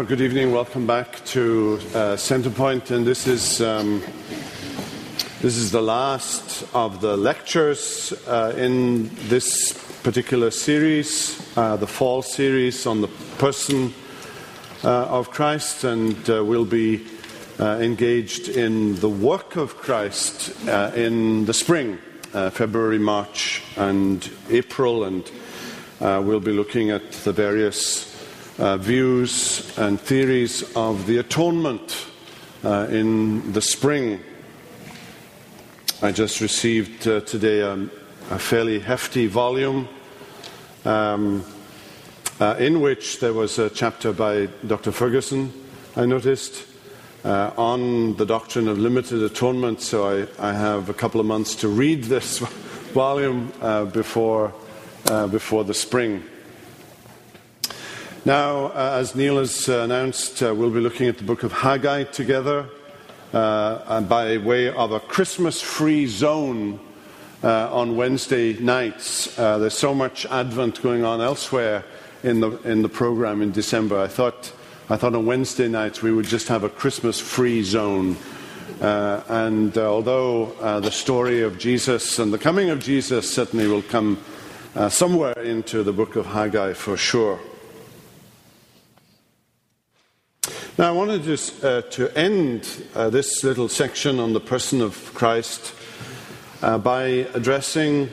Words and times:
Well, 0.00 0.08
good 0.08 0.22
evening. 0.22 0.50
Welcome 0.50 0.86
back 0.86 1.22
to 1.26 1.74
uh, 1.88 2.16
Centerpoint, 2.16 2.90
and 2.90 3.06
this 3.06 3.26
is 3.26 3.60
um, 3.60 4.02
this 5.42 5.58
is 5.58 5.72
the 5.72 5.82
last 5.82 6.64
of 6.74 7.02
the 7.02 7.18
lectures 7.18 8.14
uh, 8.26 8.54
in 8.56 9.10
this 9.28 9.74
particular 10.02 10.52
series, 10.52 11.38
uh, 11.54 11.76
the 11.76 11.86
fall 11.86 12.22
series 12.22 12.86
on 12.86 13.02
the 13.02 13.08
person 13.36 13.92
uh, 14.84 15.04
of 15.04 15.32
Christ, 15.32 15.84
and 15.84 16.30
uh, 16.30 16.42
we'll 16.46 16.64
be 16.64 17.06
uh, 17.58 17.76
engaged 17.82 18.48
in 18.48 18.94
the 19.00 19.10
work 19.10 19.56
of 19.56 19.76
Christ 19.76 20.48
in 20.96 21.44
the 21.44 21.52
spring, 21.52 21.98
February, 22.52 22.98
March, 22.98 23.62
and 23.76 24.30
April, 24.48 25.04
and 25.04 25.30
we'll 26.00 26.40
be 26.40 26.52
looking 26.52 26.90
at 26.90 27.12
the 27.12 27.32
various 27.32 28.09
uh, 28.60 28.76
views 28.76 29.76
and 29.78 29.98
theories 29.98 30.62
of 30.76 31.06
the 31.06 31.16
atonement 31.18 32.06
uh, 32.62 32.86
in 32.90 33.52
the 33.52 33.62
spring. 33.62 34.20
I 36.02 36.12
just 36.12 36.40
received 36.40 37.08
uh, 37.08 37.20
today 37.20 37.60
a, 37.60 37.88
fairly 38.38 38.78
hefty 38.78 39.26
volume 39.26 39.88
um, 40.84 41.44
uh, 42.38 42.54
in 42.58 42.80
which 42.80 43.18
there 43.18 43.32
was 43.32 43.58
a 43.58 43.68
chapter 43.70 44.12
by 44.12 44.46
Dr. 44.66 44.92
Ferguson, 44.92 45.52
I 45.96 46.06
noticed, 46.06 46.64
uh, 47.24 47.50
on 47.56 48.14
the 48.16 48.26
doctrine 48.26 48.68
of 48.68 48.78
limited 48.78 49.22
atonement. 49.22 49.80
So 49.80 50.26
I, 50.38 50.50
I, 50.50 50.52
have 50.52 50.88
a 50.88 50.94
couple 50.94 51.20
of 51.20 51.26
months 51.26 51.56
to 51.56 51.68
read 51.68 52.04
this 52.04 52.38
volume 52.92 53.52
uh, 53.60 53.86
before, 53.86 54.54
before 55.04 55.64
the 55.64 55.74
spring. 55.74 56.22
Now, 58.26 58.66
uh, 58.66 58.98
as 59.00 59.14
Neil 59.14 59.38
has 59.38 59.66
uh, 59.66 59.78
announced, 59.78 60.42
uh, 60.42 60.54
we'll 60.54 60.68
be 60.68 60.80
looking 60.80 61.08
at 61.08 61.16
the 61.16 61.24
book 61.24 61.42
of 61.42 61.52
Haggai 61.52 62.04
together 62.04 62.68
uh, 63.32 64.02
by 64.02 64.36
way 64.36 64.68
of 64.68 64.92
a 64.92 65.00
Christmas 65.00 65.62
free 65.62 66.06
zone 66.06 66.78
uh, 67.42 67.74
on 67.74 67.96
Wednesday 67.96 68.52
nights. 68.58 69.38
Uh, 69.38 69.56
there's 69.56 69.72
so 69.72 69.94
much 69.94 70.26
Advent 70.26 70.82
going 70.82 71.02
on 71.02 71.22
elsewhere 71.22 71.82
in 72.22 72.40
the, 72.40 72.50
in 72.68 72.82
the 72.82 72.90
program 72.90 73.40
in 73.40 73.52
December. 73.52 73.98
I 73.98 74.08
thought, 74.08 74.52
I 74.90 74.98
thought 74.98 75.14
on 75.14 75.24
Wednesday 75.24 75.68
nights 75.68 76.02
we 76.02 76.12
would 76.12 76.26
just 76.26 76.48
have 76.48 76.62
a 76.62 76.68
Christmas 76.68 77.18
free 77.18 77.62
zone. 77.62 78.18
and 78.80 79.78
although 79.78 80.80
the 80.80 80.90
story 80.90 81.40
of 81.40 81.58
Jesus 81.58 82.18
and 82.18 82.34
the 82.34 82.38
coming 82.38 82.68
of 82.68 82.80
Jesus 82.80 83.32
certainly 83.32 83.66
will 83.66 83.80
come 83.80 84.18
somewhere 84.90 85.40
into 85.40 85.82
the 85.82 85.92
book 85.92 86.16
of 86.16 86.26
Haggai 86.26 86.74
for 86.74 86.98
sure. 86.98 87.40
Now, 90.78 90.88
I 90.88 90.92
wanted 90.92 91.24
just 91.24 91.64
uh, 91.64 91.82
to 91.82 92.16
end 92.16 92.66
uh, 92.94 93.10
this 93.10 93.42
little 93.42 93.68
section 93.68 94.20
on 94.20 94.32
the 94.32 94.40
person 94.40 94.80
of 94.80 95.12
Christ 95.14 95.74
uh, 96.62 96.78
by 96.78 97.26
addressing 97.34 98.08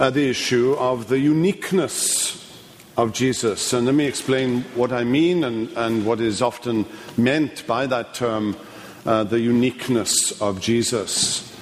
uh, 0.00 0.08
the 0.10 0.30
issue 0.30 0.72
of 0.78 1.08
the 1.08 1.18
uniqueness 1.18 2.58
of 2.96 3.12
Jesus. 3.12 3.72
And 3.74 3.84
let 3.84 3.94
me 3.94 4.06
explain 4.06 4.62
what 4.74 4.92
I 4.92 5.04
mean 5.04 5.44
and, 5.44 5.68
and 5.76 6.06
what 6.06 6.20
is 6.20 6.40
often 6.40 6.86
meant 7.18 7.66
by 7.66 7.86
that 7.86 8.14
term, 8.14 8.56
uh, 9.04 9.24
the 9.24 9.38
uniqueness 9.38 10.40
of 10.40 10.60
Jesus. 10.60 11.54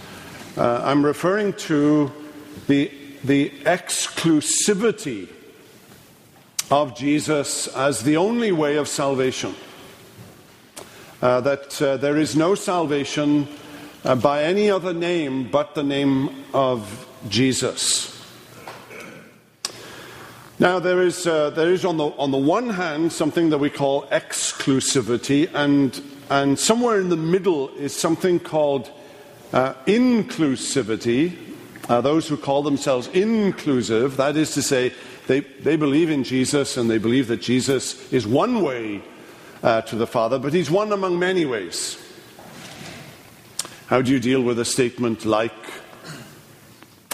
Uh, 0.57 0.83
I'm 0.85 1.05
referring 1.05 1.53
to 1.55 2.13
the, 2.69 2.93
the 3.25 3.51
exclusivity 3.65 5.29
of 6.71 6.97
Jesus 6.97 7.67
as 7.69 8.05
the 8.05 8.17
only 8.17 8.53
way 8.53 8.77
of 8.77 8.87
salvation 8.89 9.55
uh, 11.27 11.41
that 11.41 11.83
uh, 11.83 11.97
there 11.97 12.17
is 12.17 12.37
no 12.37 12.55
salvation 12.55 13.49
uh, 14.05 14.15
by 14.15 14.45
any 14.45 14.71
other 14.71 14.93
name 14.93 15.51
but 15.51 15.75
the 15.75 15.83
name 15.83 16.31
of 16.55 17.05
Jesus. 17.29 18.13
Now, 20.61 20.79
there 20.79 21.03
is, 21.03 21.27
uh, 21.27 21.51
there 21.51 21.73
is 21.73 21.85
on, 21.85 21.97
the, 21.97 22.05
on 22.05 22.31
the 22.31 22.39
one 22.39 22.71
hand 22.71 23.13
something 23.13 23.51
that 23.51 23.59
we 23.59 23.71
call 23.71 24.07
exclusivity, 24.07 25.51
and, 25.53 26.01
and 26.31 26.57
somewhere 26.57 27.01
in 27.01 27.09
the 27.09 27.17
middle 27.17 27.71
is 27.71 27.93
something 27.93 28.39
called 28.39 28.93
uh, 29.53 29.75
inclusivity. 29.87 31.37
Uh, 31.89 32.01
those 32.01 32.29
who 32.29 32.37
call 32.37 32.63
themselves 32.63 33.09
inclusive, 33.09 34.17
that 34.17 34.37
is 34.37 34.55
to 34.55 34.63
say, 34.63 34.93
they, 35.27 35.41
they 35.41 35.75
believe 35.75 36.09
in 36.09 36.23
Jesus 36.23 36.77
and 36.77 36.89
they 36.89 36.99
believe 36.99 37.27
that 37.27 37.43
Jesus 37.43 38.13
is 38.13 38.29
one 38.29 38.63
way 38.63 39.03
uh, 39.63 39.83
to 39.83 39.97
the 39.97 40.07
Father, 40.07 40.39
but 40.39 40.53
he's 40.53 40.71
one 40.71 40.93
among 40.93 41.19
many 41.19 41.45
ways. 41.45 41.99
How 43.87 44.03
do 44.03 44.11
you 44.11 44.19
deal 44.19 44.43
with 44.43 44.59
a 44.59 44.65
statement 44.65 45.25
like, 45.25 45.53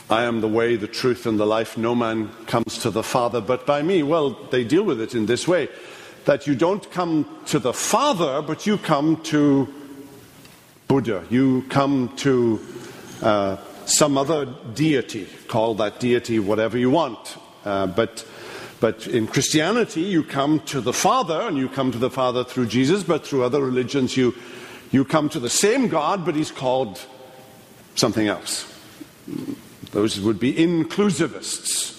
I 0.08 0.24
am 0.24 0.40
the 0.40 0.48
way, 0.48 0.76
the 0.76 0.86
truth, 0.86 1.26
and 1.26 1.38
the 1.38 1.46
life. 1.46 1.76
No 1.76 1.94
man 1.94 2.30
comes 2.46 2.78
to 2.78 2.90
the 2.90 3.02
Father 3.02 3.40
but 3.40 3.66
by 3.66 3.82
me. 3.82 4.02
Well, 4.02 4.30
they 4.50 4.64
deal 4.64 4.82
with 4.82 5.00
it 5.00 5.14
in 5.14 5.26
this 5.26 5.46
way 5.46 5.68
that 6.24 6.46
you 6.46 6.54
don't 6.54 6.90
come 6.90 7.26
to 7.46 7.58
the 7.58 7.72
Father, 7.72 8.42
but 8.42 8.66
you 8.66 8.78
come 8.78 9.20
to 9.24 9.68
Buddha. 10.88 11.24
You 11.30 11.64
come 11.68 12.14
to 12.16 12.60
uh, 13.22 13.56
some 13.86 14.16
other 14.16 14.46
deity. 14.74 15.28
Call 15.48 15.74
that 15.76 16.00
deity 16.00 16.38
whatever 16.38 16.78
you 16.78 16.90
want. 16.90 17.36
Uh, 17.64 17.86
but 17.86 18.26
but 18.82 19.06
in 19.06 19.28
Christianity, 19.28 20.00
you 20.00 20.24
come 20.24 20.58
to 20.62 20.80
the 20.80 20.92
Father, 20.92 21.42
and 21.42 21.56
you 21.56 21.68
come 21.68 21.92
to 21.92 21.98
the 21.98 22.10
Father 22.10 22.42
through 22.42 22.66
Jesus, 22.66 23.04
but 23.04 23.24
through 23.24 23.44
other 23.44 23.62
religions, 23.62 24.16
you, 24.16 24.34
you 24.90 25.04
come 25.04 25.28
to 25.28 25.38
the 25.38 25.48
same 25.48 25.86
God, 25.86 26.24
but 26.24 26.34
he's 26.34 26.50
called 26.50 27.00
something 27.94 28.26
else. 28.26 28.66
Those 29.92 30.18
would 30.18 30.40
be 30.40 30.52
inclusivists. 30.52 31.92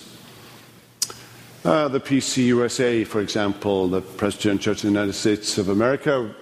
Uh, 1.63 1.87
the 1.87 2.01
PCUSA, 2.01 3.07
for 3.07 3.21
example, 3.21 3.87
the 3.87 4.01
Presbyterian 4.01 4.59
Church 4.59 4.83
in 4.83 4.91
the 4.91 4.99
United 4.99 5.13
States 5.13 5.57
of 5.57 5.69
America, 5.69 6.35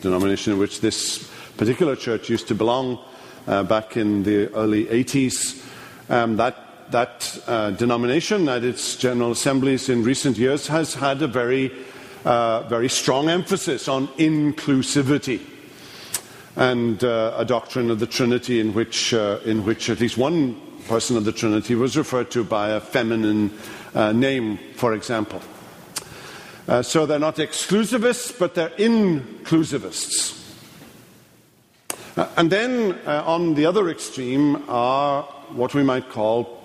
denomination 0.00 0.54
in 0.54 0.58
which 0.58 0.80
this 0.80 1.30
particular 1.58 1.94
church 1.94 2.30
used 2.30 2.48
to 2.48 2.54
belong 2.54 2.98
uh, 3.46 3.64
back 3.64 3.98
in 3.98 4.22
the 4.22 4.50
early 4.54 4.86
80s, 4.86 5.62
um, 6.08 6.38
that 6.38 6.67
that 6.90 7.38
uh, 7.46 7.70
denomination 7.72 8.48
at 8.48 8.64
its 8.64 8.96
General 8.96 9.32
Assemblies 9.32 9.88
in 9.88 10.02
recent 10.02 10.38
years 10.38 10.66
has 10.68 10.94
had 10.94 11.20
a 11.22 11.26
very, 11.26 11.72
uh, 12.24 12.62
very 12.62 12.88
strong 12.88 13.28
emphasis 13.28 13.88
on 13.88 14.08
inclusivity 14.18 15.40
and 16.56 17.04
uh, 17.04 17.34
a 17.36 17.44
doctrine 17.44 17.90
of 17.90 18.00
the 18.00 18.06
Trinity 18.06 18.58
in 18.58 18.74
which, 18.74 19.14
uh, 19.14 19.38
in 19.44 19.64
which 19.64 19.90
at 19.90 20.00
least 20.00 20.16
one 20.16 20.60
person 20.88 21.16
of 21.16 21.24
the 21.24 21.32
Trinity 21.32 21.74
was 21.74 21.96
referred 21.96 22.30
to 22.30 22.42
by 22.42 22.70
a 22.70 22.80
feminine 22.80 23.52
uh, 23.94 24.12
name, 24.12 24.58
for 24.74 24.94
example. 24.94 25.40
Uh, 26.66 26.82
so 26.82 27.06
they're 27.06 27.18
not 27.18 27.36
exclusivists, 27.36 28.36
but 28.38 28.54
they're 28.54 28.70
inclusivists. 28.70 30.36
and 32.36 32.50
then 32.50 32.98
on 33.06 33.54
the 33.54 33.64
other 33.64 33.88
extreme 33.88 34.64
are 34.68 35.22
what 35.52 35.74
we 35.74 35.82
might 35.82 36.08
call 36.10 36.57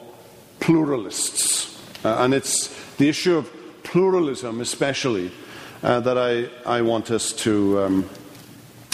pluralists. 0.63 1.77
Uh, 2.05 2.15
and 2.19 2.33
it's 2.33 2.69
the 2.95 3.09
issue 3.09 3.35
of 3.35 3.51
pluralism, 3.83 4.61
especially, 4.61 5.29
uh, 5.83 5.99
that 5.99 6.17
I, 6.17 6.47
I, 6.65 6.81
want 6.81 7.11
us 7.11 7.33
to, 7.43 7.81
um, 7.81 8.09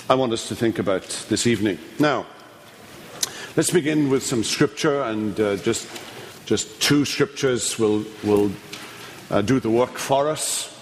I 0.09 0.15
want 0.15 0.33
us 0.33 0.47
to 0.47 0.55
think 0.55 0.79
about 0.79 1.03
this 1.29 1.45
evening. 1.45 1.77
Now, 1.99 2.25
let's 3.55 3.69
begin 3.69 4.09
with 4.09 4.25
some 4.25 4.43
scripture, 4.43 5.03
and 5.03 5.39
uh, 5.39 5.57
just, 5.57 5.87
just 6.47 6.81
two 6.81 7.05
scriptures 7.05 7.77
will, 7.77 8.03
will 8.23 8.51
uh, 9.29 9.41
do 9.43 9.59
the 9.59 9.69
work 9.69 9.99
for 9.99 10.27
us. 10.27 10.75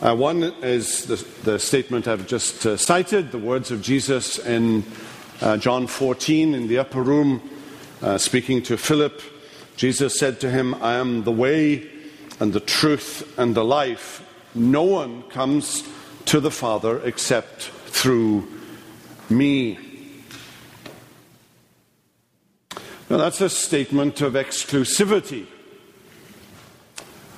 Uh, 0.00 0.14
one 0.14 0.44
is 0.62 1.06
the, 1.06 1.16
the, 1.42 1.58
statement 1.58 2.06
I've 2.06 2.28
just 2.28 2.64
uh, 2.64 2.76
cited, 2.76 3.32
the 3.32 3.38
words 3.38 3.72
of 3.72 3.82
Jesus 3.82 4.38
in 4.38 4.84
John 5.58 5.88
14 5.88 6.54
in 6.54 6.68
the 6.68 6.78
upper 6.78 7.02
room, 7.02 7.42
speaking 8.18 8.62
to 8.62 8.76
Philip. 8.76 9.20
Jesus 9.76 10.18
said 10.18 10.40
to 10.40 10.50
him, 10.50 10.74
I 10.74 10.94
am 10.94 11.24
the 11.24 11.32
way 11.32 11.90
and 12.40 12.52
the 12.52 12.60
truth 12.60 13.38
and 13.38 13.54
the 13.54 13.64
life. 13.64 14.22
No 14.54 14.82
one 14.82 15.22
comes 15.24 15.82
to 16.26 16.40
the 16.40 16.50
Father 16.50 17.00
except 17.04 17.62
through 17.62 18.46
me. 19.28 19.78
Now, 23.10 23.18
that's 23.18 23.40
a 23.40 23.50
statement 23.50 24.20
of 24.20 24.34
exclusivity. 24.34 25.46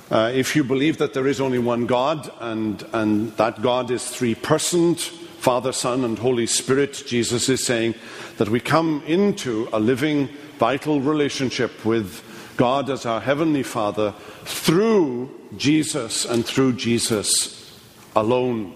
Uh, 0.09 0.31
if 0.33 0.55
you 0.55 0.63
believe 0.63 0.97
that 0.99 1.13
there 1.13 1.27
is 1.27 1.41
only 1.41 1.59
one 1.59 1.85
God 1.85 2.31
and, 2.39 2.81
and 2.93 3.31
that 3.33 3.61
God 3.61 3.91
is 3.91 4.07
three 4.07 4.35
persons 4.35 5.11
Father, 5.37 5.71
Son, 5.71 6.03
and 6.03 6.17
Holy 6.17 6.47
Spirit 6.47 7.03
Jesus 7.05 7.47
is 7.47 7.65
saying 7.65 7.95
that 8.37 8.49
we 8.49 8.59
come 8.59 9.01
into 9.05 9.69
a 9.71 9.79
living, 9.79 10.27
vital 10.57 10.99
relationship 10.99 11.85
with 11.85 12.23
God 12.57 12.89
as 12.89 13.05
our 13.05 13.21
Heavenly 13.21 13.63
Father 13.63 14.13
through 14.43 15.29
Jesus 15.55 16.25
and 16.25 16.45
through 16.45 16.73
Jesus 16.73 17.79
alone 18.15 18.75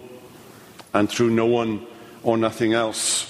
and 0.93 1.09
through 1.09 1.31
no 1.31 1.47
one 1.47 1.85
or 2.23 2.37
nothing 2.37 2.73
else. 2.73 3.27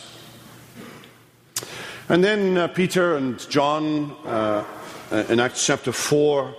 And 2.09 2.24
then 2.24 2.57
uh, 2.57 2.68
Peter 2.68 3.15
and 3.15 3.39
John 3.50 4.12
uh, 4.25 4.65
in 5.30 5.39
Acts 5.39 5.65
chapter 5.65 5.94
4, 5.94 6.56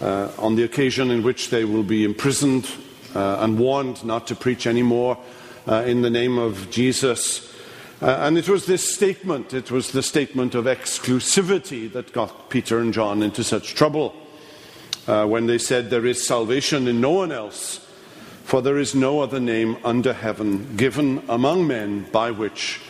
uh, 0.00 0.30
on 0.38 0.56
the 0.56 0.62
occasion 0.62 1.10
in 1.10 1.22
which 1.22 1.50
they 1.50 1.64
will 1.64 1.82
be 1.82 2.04
imprisoned 2.04 2.70
uh, 3.14 3.38
and 3.40 3.58
warned 3.58 4.04
not 4.04 4.26
to 4.28 4.34
preach 4.34 4.66
anymore 4.66 5.18
uh, 5.66 5.82
in 5.86 6.02
the 6.02 6.10
name 6.10 6.38
of 6.38 6.70
Jesus. 6.70 7.52
Uh, 8.00 8.16
and 8.20 8.38
it 8.38 8.48
was 8.48 8.66
this 8.66 8.94
statement, 8.94 9.52
it 9.52 9.70
was 9.70 9.90
the 9.90 10.02
statement 10.02 10.54
of 10.54 10.66
exclusivity 10.66 11.92
that 11.92 12.12
got 12.12 12.48
Peter 12.48 12.78
and 12.78 12.94
John 12.94 13.22
into 13.22 13.42
such 13.42 13.74
trouble 13.74 14.14
when 15.06 15.46
they 15.46 15.58
said, 15.58 15.90
There 15.90 16.06
is 16.06 16.24
salvation 16.24 16.86
in 16.86 17.00
no 17.00 17.10
one 17.10 17.32
else 17.32 17.88
for 18.48 18.62
there 18.62 18.78
is 18.78 18.94
no 18.94 19.20
other 19.20 19.38
name 19.38 19.76
under 19.84 20.14
heaven 20.14 20.74
given 20.74 21.22
among 21.28 21.66
men 21.66 22.00
by 22.10 22.30
which 22.30 22.80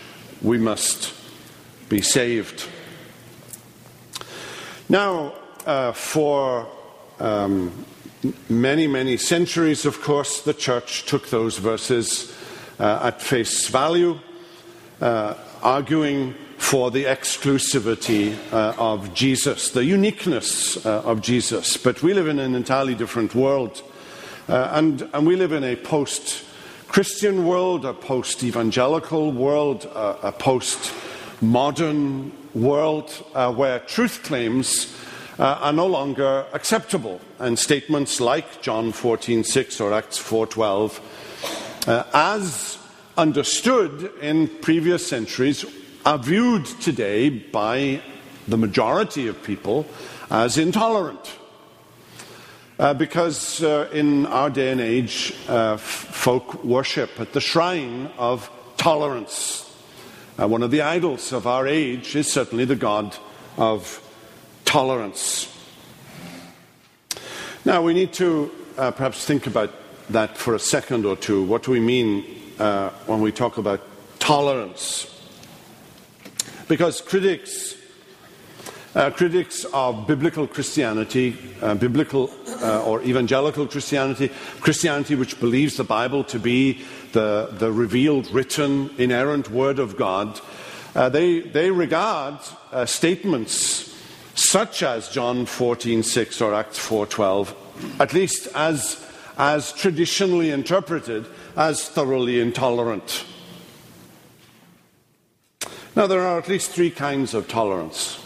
we 0.40 0.56
must 0.56 1.12
be 1.88 2.00
saved. 2.00 2.64
Now, 4.88 5.34
uh, 5.66 5.90
for 5.90 6.64
um, 7.18 7.84
many, 8.48 8.86
many 8.86 9.16
centuries, 9.16 9.84
of 9.84 10.00
course, 10.00 10.42
the 10.42 10.54
church 10.54 11.06
took 11.06 11.28
those 11.28 11.58
verses 11.58 12.32
uh, 12.78 13.00
at 13.02 13.20
face 13.20 13.66
value, 13.66 14.12
uh, 14.12 14.20
arguing 15.00 16.34
for 16.58 16.90
the 16.90 17.04
exclusivity 17.04 18.36
uh, 18.52 18.74
of 18.76 19.14
Jesus, 19.14 19.70
the 19.70 19.84
uniqueness 19.84 20.84
uh, 20.84 21.02
of 21.02 21.22
Jesus. 21.22 21.76
But 21.76 22.02
we 22.02 22.12
live 22.12 22.26
in 22.26 22.38
an 22.38 22.54
entirely 22.54 22.94
different 22.94 23.34
world. 23.34 23.80
Uh, 24.48 24.68
and, 24.72 25.08
and, 25.14 25.26
we 25.26 25.36
live 25.36 25.52
in 25.52 25.62
a 25.62 25.76
post 25.76 26.44
Christian 26.88 27.46
world, 27.46 27.84
a 27.84 27.94
post 27.94 28.42
evangelical 28.42 29.30
world, 29.30 29.88
uh, 29.94 30.16
a 30.22 30.32
post 30.32 30.92
modern 31.40 32.32
world 32.54 33.12
uh, 33.34 33.52
where 33.52 33.78
truth 33.80 34.22
claims 34.24 34.94
uh, 35.38 35.58
are 35.60 35.72
no 35.72 35.86
longer 35.86 36.44
acceptable. 36.52 37.20
And 37.38 37.58
statements 37.58 38.20
like 38.20 38.62
John 38.62 38.92
14:6 38.92 39.80
or 39.80 39.92
Acts 39.92 40.18
4:12, 40.18 41.00
uh, 41.86 42.04
as 42.12 42.78
understood 43.18 44.12
in 44.22 44.46
previous 44.62 45.04
centuries, 45.04 45.66
are 46.06 46.18
viewed 46.18 46.64
today 46.64 47.28
by 47.28 48.00
the 48.46 48.56
majority 48.56 49.26
of 49.26 49.42
people 49.42 49.84
as 50.30 50.56
intolerant. 50.56 51.36
Uh, 52.78 52.94
because 52.94 53.60
uh, 53.64 53.88
in 53.92 54.24
our 54.26 54.48
day 54.48 54.70
and 54.70 54.80
age, 54.80 55.34
uh, 55.48 55.76
folk 55.76 56.62
worship 56.62 57.10
at 57.18 57.32
the 57.32 57.40
shrine 57.40 58.08
of 58.16 58.48
tolerance. 58.76 59.64
Uh, 60.40 60.46
one 60.46 60.62
of 60.62 60.70
the 60.70 60.80
idols 60.80 61.32
of 61.32 61.44
our 61.44 61.66
age 61.66 62.14
is 62.14 62.30
certainly 62.30 62.64
the 62.64 62.76
God 62.76 63.16
of 63.56 64.00
tolerance. 64.64 65.52
Now, 67.64 67.82
we 67.82 67.94
need 67.94 68.12
to 68.14 68.52
uh, 68.78 68.92
perhaps 68.92 69.24
think 69.24 69.48
about 69.48 69.72
that 70.10 70.38
for 70.38 70.54
a 70.54 70.60
second 70.60 71.04
or 71.04 71.16
two. 71.16 71.42
What 71.42 71.64
do 71.64 71.72
we 71.72 71.80
mean 71.80 72.37
uh, 72.58 72.90
when 73.06 73.20
we 73.20 73.32
talk 73.32 73.58
about 73.58 73.80
tolerance? 74.18 75.06
Because 76.68 77.00
critics 77.00 77.76
uh, 78.94 79.10
critics 79.10 79.64
of 79.72 80.06
biblical 80.06 80.46
Christianity, 80.46 81.36
uh, 81.62 81.74
biblical 81.74 82.30
uh, 82.62 82.82
or 82.82 83.02
evangelical 83.02 83.66
Christianity, 83.66 84.30
Christianity 84.60 85.14
which 85.14 85.38
believes 85.38 85.76
the 85.76 85.84
Bible 85.84 86.24
to 86.24 86.38
be 86.38 86.84
the, 87.12 87.48
the 87.52 87.70
revealed, 87.70 88.30
written, 88.32 88.90
inerrant 88.98 89.50
Word 89.50 89.78
of 89.78 89.96
God, 89.96 90.40
uh, 90.94 91.08
they, 91.08 91.40
they 91.40 91.70
regard 91.70 92.38
uh, 92.72 92.86
statements 92.86 93.94
such 94.34 94.82
as 94.82 95.08
John 95.08 95.46
14:6 95.46 96.40
or 96.40 96.54
Acts 96.54 96.78
4:12, 96.78 97.54
at 98.00 98.12
least 98.12 98.48
as, 98.54 99.04
as 99.36 99.72
traditionally 99.72 100.50
interpreted, 100.50 101.26
as 101.56 101.88
thoroughly 101.88 102.40
intolerant. 102.40 103.24
Now, 105.96 106.06
there 106.06 106.20
are 106.20 106.38
at 106.38 106.48
least 106.48 106.70
three 106.70 106.90
kinds 106.90 107.34
of 107.34 107.48
tolerance. 107.48 108.22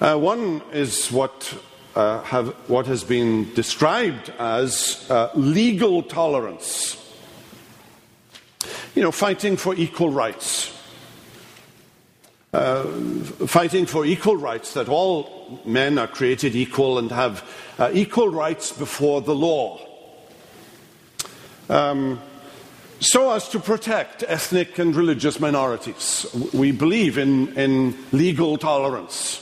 Uh, 0.00 0.16
one 0.16 0.62
is 0.72 1.10
what, 1.10 1.56
uh, 1.96 2.22
have, 2.22 2.48
what 2.68 2.86
has 2.86 3.02
been 3.02 3.52
described 3.54 4.32
as 4.38 5.06
uh, 5.10 5.30
legal 5.34 6.02
tolerance. 6.02 7.00
You 8.94 9.02
know, 9.02 9.10
fighting 9.10 9.56
for 9.56 9.74
equal 9.74 10.10
rights. 10.10 10.70
Uh, 12.52 12.84
fighting 13.48 13.86
for 13.86 14.06
equal 14.06 14.36
rights, 14.36 14.74
that 14.74 14.88
all 14.88 15.60
men 15.64 15.98
are 15.98 16.06
created 16.06 16.54
equal 16.54 16.98
and 16.98 17.10
have 17.10 17.42
uh, 17.78 17.90
equal 17.92 18.28
rights 18.28 18.70
before 18.70 19.20
the 19.20 19.34
law. 19.34 19.93
Um, 21.68 22.20
so 23.00 23.32
as 23.32 23.48
to 23.50 23.58
protect 23.58 24.24
ethnic 24.26 24.78
and 24.78 24.94
religious 24.94 25.38
minorities. 25.38 26.26
We 26.52 26.72
believe 26.72 27.18
in, 27.18 27.56
in 27.56 27.96
legal 28.12 28.56
tolerance 28.56 29.40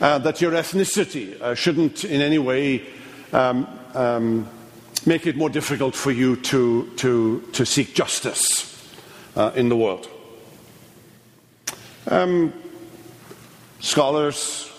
uh, 0.00 0.18
that 0.18 0.40
your 0.40 0.52
ethnicity 0.52 1.40
uh, 1.40 1.54
shouldn't 1.54 2.04
in 2.04 2.20
any 2.20 2.38
way 2.38 2.82
um, 3.32 3.68
um, 3.94 4.48
make 5.04 5.26
it 5.26 5.36
more 5.36 5.48
difficult 5.48 5.94
for 5.94 6.10
you 6.10 6.36
to, 6.36 6.90
to, 6.96 7.40
to 7.52 7.64
seek 7.64 7.94
justice 7.94 8.92
uh, 9.36 9.52
in 9.54 9.68
the 9.68 9.76
world. 9.76 10.08
Um, 12.08 12.52
scholars, 13.80 14.72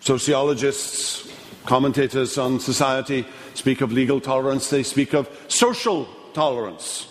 sociologists, 0.00 1.32
commentators 1.64 2.36
on 2.38 2.60
society 2.60 3.26
speak 3.62 3.80
of 3.80 3.92
legal 3.92 4.20
tolerance, 4.20 4.70
they 4.70 4.82
speak 4.82 5.14
of 5.14 5.30
social 5.46 6.08
tolerance. 6.34 7.06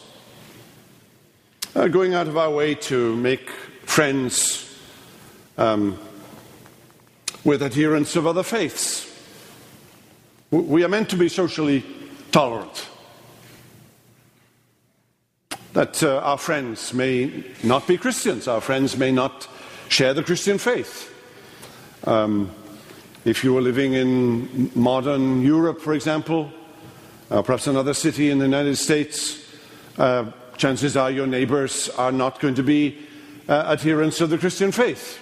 Uh, 1.74 1.88
going 1.88 2.14
out 2.14 2.28
of 2.28 2.36
our 2.36 2.52
way 2.52 2.76
to 2.76 3.16
make 3.16 3.50
friends 3.84 4.78
um, 5.58 5.98
with 7.46 7.64
adherents 7.64 8.18
of 8.18 8.28
other 8.28 8.44
faiths. 8.44 9.08
We 10.52 10.84
are 10.84 10.90
meant 10.90 11.10
to 11.12 11.16
be 11.16 11.30
socially 11.30 11.86
tolerant. 12.34 12.86
That 15.72 16.04
uh, 16.04 16.18
our 16.18 16.38
friends 16.38 16.94
may 16.94 17.46
not 17.64 17.88
be 17.88 17.98
Christians, 17.98 18.50
our 18.50 18.60
friends 18.60 18.98
may 18.98 19.14
not 19.14 19.48
share 19.88 20.14
the 20.14 20.22
Christian 20.22 20.58
faith. 20.58 21.16
Um, 22.06 22.52
if 23.24 23.44
you 23.44 23.54
were 23.54 23.62
living 23.62 23.94
in 23.94 24.72
modern 24.74 25.44
Europe, 25.44 25.80
for 25.80 25.94
example, 25.94 26.52
uh, 27.30 27.42
perhaps 27.42 27.68
another 27.68 27.94
city 27.94 28.32
in 28.32 28.40
the 28.40 28.46
United 28.46 28.76
States, 28.76 29.46
uh, 30.00 30.32
chances 30.58 30.98
are 30.98 31.12
your 31.12 31.28
neighbors 31.28 31.90
are 31.90 32.12
not 32.12 32.40
going 32.40 32.56
to 32.56 32.64
be 32.64 32.98
uh, 33.48 33.54
adherents 33.72 34.22
of 34.22 34.32
the 34.32 34.38
Christian 34.38 34.72
faith. 34.72 35.20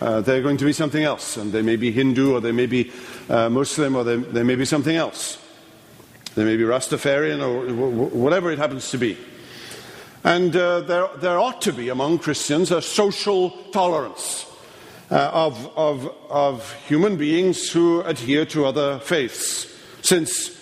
Uh, 0.00 0.20
they're 0.20 0.42
going 0.42 0.58
to 0.58 0.64
be 0.64 0.72
something 0.72 1.02
else, 1.02 1.36
and 1.36 1.52
they 1.52 1.62
may 1.62 1.76
be 1.76 1.90
Hindu, 1.90 2.34
or 2.34 2.40
they 2.40 2.52
may 2.52 2.66
be 2.66 2.90
uh, 3.28 3.48
Muslim, 3.48 3.96
or 3.96 4.04
they, 4.04 4.16
they, 4.16 4.42
may 4.42 4.54
be 4.54 4.64
something 4.64 4.96
else. 4.96 5.38
They 6.34 6.44
may 6.44 6.56
be 6.56 6.64
Rastafarian, 6.64 7.40
or 7.42 8.06
whatever 8.08 8.50
it 8.50 8.58
happens 8.58 8.90
to 8.90 8.98
be. 8.98 9.16
And 10.24 10.52
there, 10.52 11.08
there, 11.16 11.38
ought 11.38 11.62
to 11.62 11.72
be 11.72 11.88
among 11.88 12.18
Christians 12.18 12.70
a 12.70 12.82
social 12.82 13.50
tolerance 13.72 14.46
uh, 15.10 15.30
of, 15.32 15.76
of, 15.76 16.14
of 16.28 16.72
human 16.86 17.16
beings 17.16 17.70
who 17.70 18.00
adhere 18.02 18.44
to 18.46 18.64
other 18.64 19.00
faiths, 19.00 19.66
since 20.02 20.56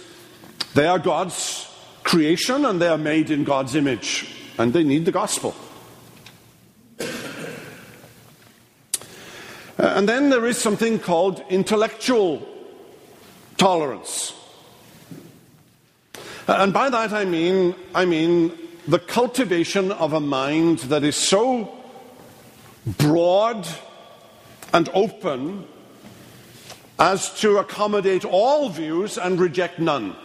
they 0.74 0.86
are 0.86 0.98
God's 0.98 1.66
creation 2.02 2.64
and 2.64 2.80
they 2.80 2.88
are 2.88 2.98
made 2.98 3.30
in 3.30 3.44
God's 3.44 3.74
image, 3.74 4.26
and 4.56 4.72
they 4.72 4.82
need 4.84 5.04
the 5.04 5.12
gospel. 5.12 5.54
Uh, 9.78 9.92
and 9.94 10.08
then 10.08 10.30
there 10.30 10.46
is 10.46 10.58
something 10.58 10.98
called 10.98 11.44
intellectual 11.50 12.48
tolerance. 13.58 14.32
Uh, 16.48 16.56
and 16.60 16.72
by 16.72 16.88
that 16.88 17.12
I 17.12 17.24
mean, 17.26 17.74
I 17.94 18.06
mean 18.06 18.52
the 18.88 18.98
cultivation 18.98 19.92
of 19.92 20.14
a 20.14 20.20
mind 20.20 20.78
that 20.90 21.04
is 21.04 21.16
so 21.16 21.70
broad 22.86 23.68
and 24.72 24.88
open 24.94 25.66
as 26.98 27.32
to 27.40 27.58
accommodate 27.58 28.24
all 28.24 28.68
views 28.68 29.18
and 29.18 29.40
reject 29.40 29.78
none. 29.78 30.16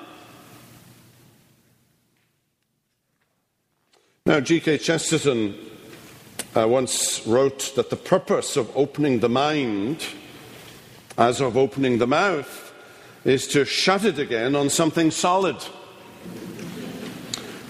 Now, 4.26 4.40
G.K. 4.40 4.78
Chesterton 4.78 5.56
uh, 6.56 6.68
once 6.68 7.26
wrote 7.28 7.74
that 7.76 7.90
the 7.90 7.96
purpose 7.96 8.56
of 8.56 8.72
opening 8.76 9.20
the 9.20 9.30
mind, 9.30 10.06
as 11.18 11.42
of 11.42 11.58
opening 11.58 11.98
the 11.98 12.08
mouth, 12.08 12.74
is 13.26 13.48
to 13.48 13.66
shut 13.66 14.06
it 14.06 14.20
again 14.20 14.56
on 14.56 14.70
something 14.70 15.12
solid. 15.12 15.58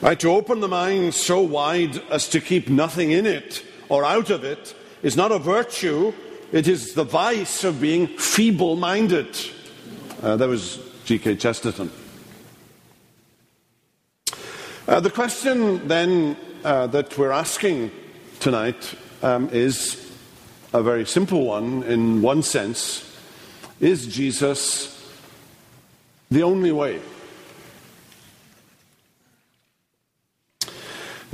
Right, 0.01 0.19
to 0.19 0.31
open 0.31 0.59
the 0.59 0.67
mind 0.67 1.13
so 1.13 1.41
wide 1.41 1.97
as 2.11 2.27
to 2.29 2.41
keep 2.41 2.69
nothing 2.69 3.11
in 3.11 3.25
it 3.25 3.63
or 3.89 4.03
out 4.03 4.29
of 4.29 4.43
it 4.43 4.75
is 5.01 5.15
not 5.15 5.31
a 5.31 5.39
virtue, 5.39 6.13
it 6.53 6.67
is 6.67 6.93
the 6.93 7.03
vice 7.03 7.63
of 7.63 7.81
being 7.81 8.05
feeble 8.05 8.75
minded. 8.75 9.35
Uh, 10.21 10.37
that 10.37 10.47
was 10.47 10.79
G.K. 11.03 11.35
Chesterton. 11.37 11.91
Uh, 14.87 14.99
the 14.99 15.09
question 15.09 15.87
then 15.87 16.37
uh, 16.63 16.85
that 16.87 17.17
we're 17.17 17.31
asking 17.31 17.89
tonight 18.39 18.93
um, 19.23 19.49
is 19.49 20.11
a 20.73 20.83
very 20.83 21.07
simple 21.07 21.43
one 21.45 21.81
in 21.83 22.21
one 22.21 22.43
sense. 22.43 23.03
Is 23.81 24.05
Jesus 24.05 25.11
the 26.29 26.43
only 26.43 26.71
way? 26.71 27.01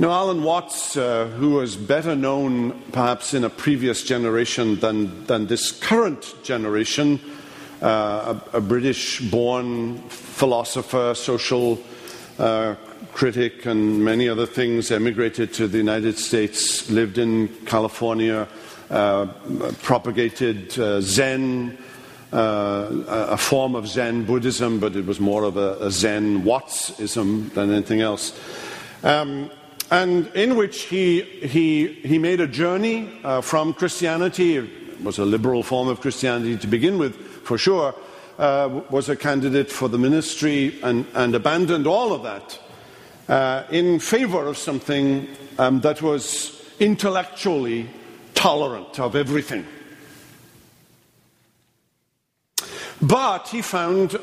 Now, 0.00 0.12
Alan 0.12 0.42
Watts, 0.44 0.96
uh, 0.96 1.26
who 1.26 1.50
was 1.50 1.76
better 1.76 2.16
known 2.16 2.72
perhaps 2.90 3.34
in 3.34 3.44
a 3.44 3.50
previous 3.50 4.02
generation 4.02 4.80
than, 4.80 5.26
than 5.26 5.46
this 5.46 5.72
current 5.72 6.36
generation, 6.42 7.20
uh, 7.82 8.40
a, 8.54 8.56
a 8.56 8.60
British 8.62 9.20
born 9.20 9.98
philosopher, 10.08 11.12
social 11.14 11.78
uh, 12.38 12.76
critic, 13.12 13.66
and 13.66 14.02
many 14.02 14.26
other 14.26 14.46
things, 14.46 14.90
emigrated 14.90 15.52
to 15.52 15.68
the 15.68 15.76
United 15.76 16.18
States, 16.18 16.88
lived 16.88 17.18
in 17.18 17.48
California, 17.66 18.48
uh, 18.88 19.26
propagated 19.82 20.78
uh, 20.78 21.02
Zen, 21.02 21.76
uh, 22.32 22.88
a 23.06 23.36
form 23.36 23.74
of 23.74 23.86
Zen 23.86 24.24
Buddhism, 24.24 24.80
but 24.80 24.96
it 24.96 25.04
was 25.04 25.20
more 25.20 25.44
of 25.44 25.58
a, 25.58 25.76
a 25.78 25.90
Zen 25.90 26.42
Wattsism 26.42 27.52
than 27.52 27.70
anything 27.70 28.00
else. 28.00 28.32
Um, 29.02 29.50
and 29.90 30.28
in 30.36 30.56
which 30.56 30.82
he, 30.82 31.22
he, 31.22 31.88
he 31.88 32.18
made 32.18 32.40
a 32.40 32.46
journey 32.46 33.10
uh, 33.24 33.40
from 33.40 33.74
Christianity, 33.74 34.56
it 34.56 35.02
was 35.02 35.18
a 35.18 35.24
liberal 35.24 35.62
form 35.62 35.88
of 35.88 36.00
Christianity 36.00 36.56
to 36.58 36.66
begin 36.68 36.96
with, 36.96 37.16
for 37.16 37.58
sure, 37.58 37.94
uh, 38.38 38.82
was 38.88 39.08
a 39.08 39.16
candidate 39.16 39.70
for 39.70 39.88
the 39.88 39.98
ministry 39.98 40.78
and, 40.82 41.06
and 41.14 41.34
abandoned 41.34 41.86
all 41.86 42.12
of 42.12 42.22
that 42.22 42.58
uh, 43.28 43.64
in 43.70 43.98
favor 43.98 44.46
of 44.46 44.56
something 44.56 45.28
um, 45.58 45.80
that 45.80 46.00
was 46.02 46.64
intellectually 46.78 47.88
tolerant 48.34 49.00
of 49.00 49.16
everything. 49.16 49.66
But 53.02 53.48
he 53.48 53.60
found 53.62 54.18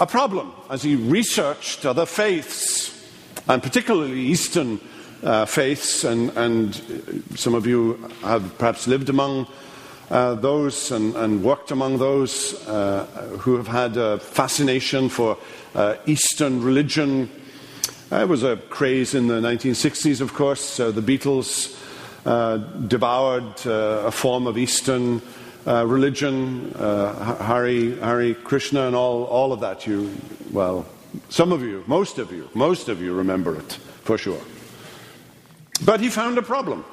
a 0.00 0.06
problem 0.06 0.52
as 0.70 0.82
he 0.82 0.94
researched 0.94 1.84
other 1.84 2.06
faiths, 2.06 2.96
and 3.48 3.62
particularly 3.62 4.20
Eastern 4.20 4.80
uh, 5.22 5.44
faiths, 5.46 6.04
and, 6.04 6.30
and, 6.36 6.74
some 7.34 7.54
of 7.54 7.66
you 7.66 7.94
have 8.22 8.56
perhaps 8.58 8.86
lived 8.86 9.08
among 9.08 9.46
uh, 10.10 10.34
those 10.34 10.90
and, 10.92 11.14
and, 11.16 11.42
worked 11.42 11.70
among 11.70 11.98
those 11.98 12.54
uh, 12.66 13.04
who 13.40 13.56
have 13.56 13.68
had 13.68 13.96
a 13.96 14.18
fascination 14.18 15.08
for 15.08 15.36
uh, 15.74 15.96
Eastern 16.06 16.62
religion 16.62 17.30
it 18.12 18.28
was 18.28 18.42
a 18.42 18.56
craze 18.56 19.14
in 19.14 19.28
the 19.28 19.40
1960s, 19.40 20.20
of 20.20 20.34
course. 20.34 20.80
Uh, 20.80 20.90
the 20.90 21.00
Beatles 21.00 21.76
devoured 22.88 23.64
a 23.64 24.10
form 24.10 24.48
of 24.48 24.58
Eastern 24.58 25.22
uh, 25.66 25.86
religion, 25.86 26.72
uh, 26.74 27.36
Hare, 27.36 27.94
Hare 27.96 28.34
Krishna, 28.34 28.86
and 28.86 28.96
all, 28.96 29.24
all 29.24 29.52
of 29.52 29.60
that. 29.60 29.86
You, 29.86 30.10
well, 30.50 30.86
some 31.28 31.52
of 31.52 31.62
you, 31.62 31.84
most 31.86 32.18
of 32.18 32.32
you, 32.32 32.48
most 32.54 32.88
of 32.88 33.02
you 33.02 33.14
remember 33.14 33.56
it 33.56 33.72
for 34.02 34.16
sure. 34.16 34.40
But 35.84 36.00
he 36.00 36.08
found 36.08 36.38
a 36.38 36.42
problem. 36.42 36.84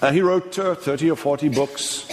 Uh, 0.00 0.12
he 0.12 0.22
wrote 0.22 0.54
30 0.54 1.10
or 1.10 1.16
40 1.16 1.48
books, 1.50 2.08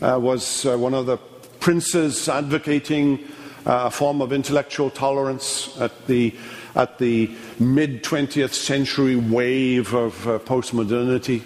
was 0.00 0.64
one 0.64 0.94
of 0.94 1.06
the 1.06 1.16
princes 1.58 2.28
advocating 2.28 3.18
a 3.66 3.90
form 3.90 4.22
of 4.22 4.32
intellectual 4.32 4.90
tolerance 4.90 5.78
at 5.80 6.06
the 6.06 6.34
at 6.74 6.98
the 6.98 7.30
mid 7.58 8.04
20th 8.04 8.52
century 8.52 9.16
wave 9.16 9.94
of 9.94 10.28
uh, 10.28 10.38
postmodernity. 10.38 11.42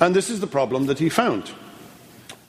And 0.00 0.14
this 0.14 0.30
is 0.30 0.40
the 0.40 0.46
problem 0.46 0.86
that 0.86 0.98
he 0.98 1.08
found. 1.08 1.50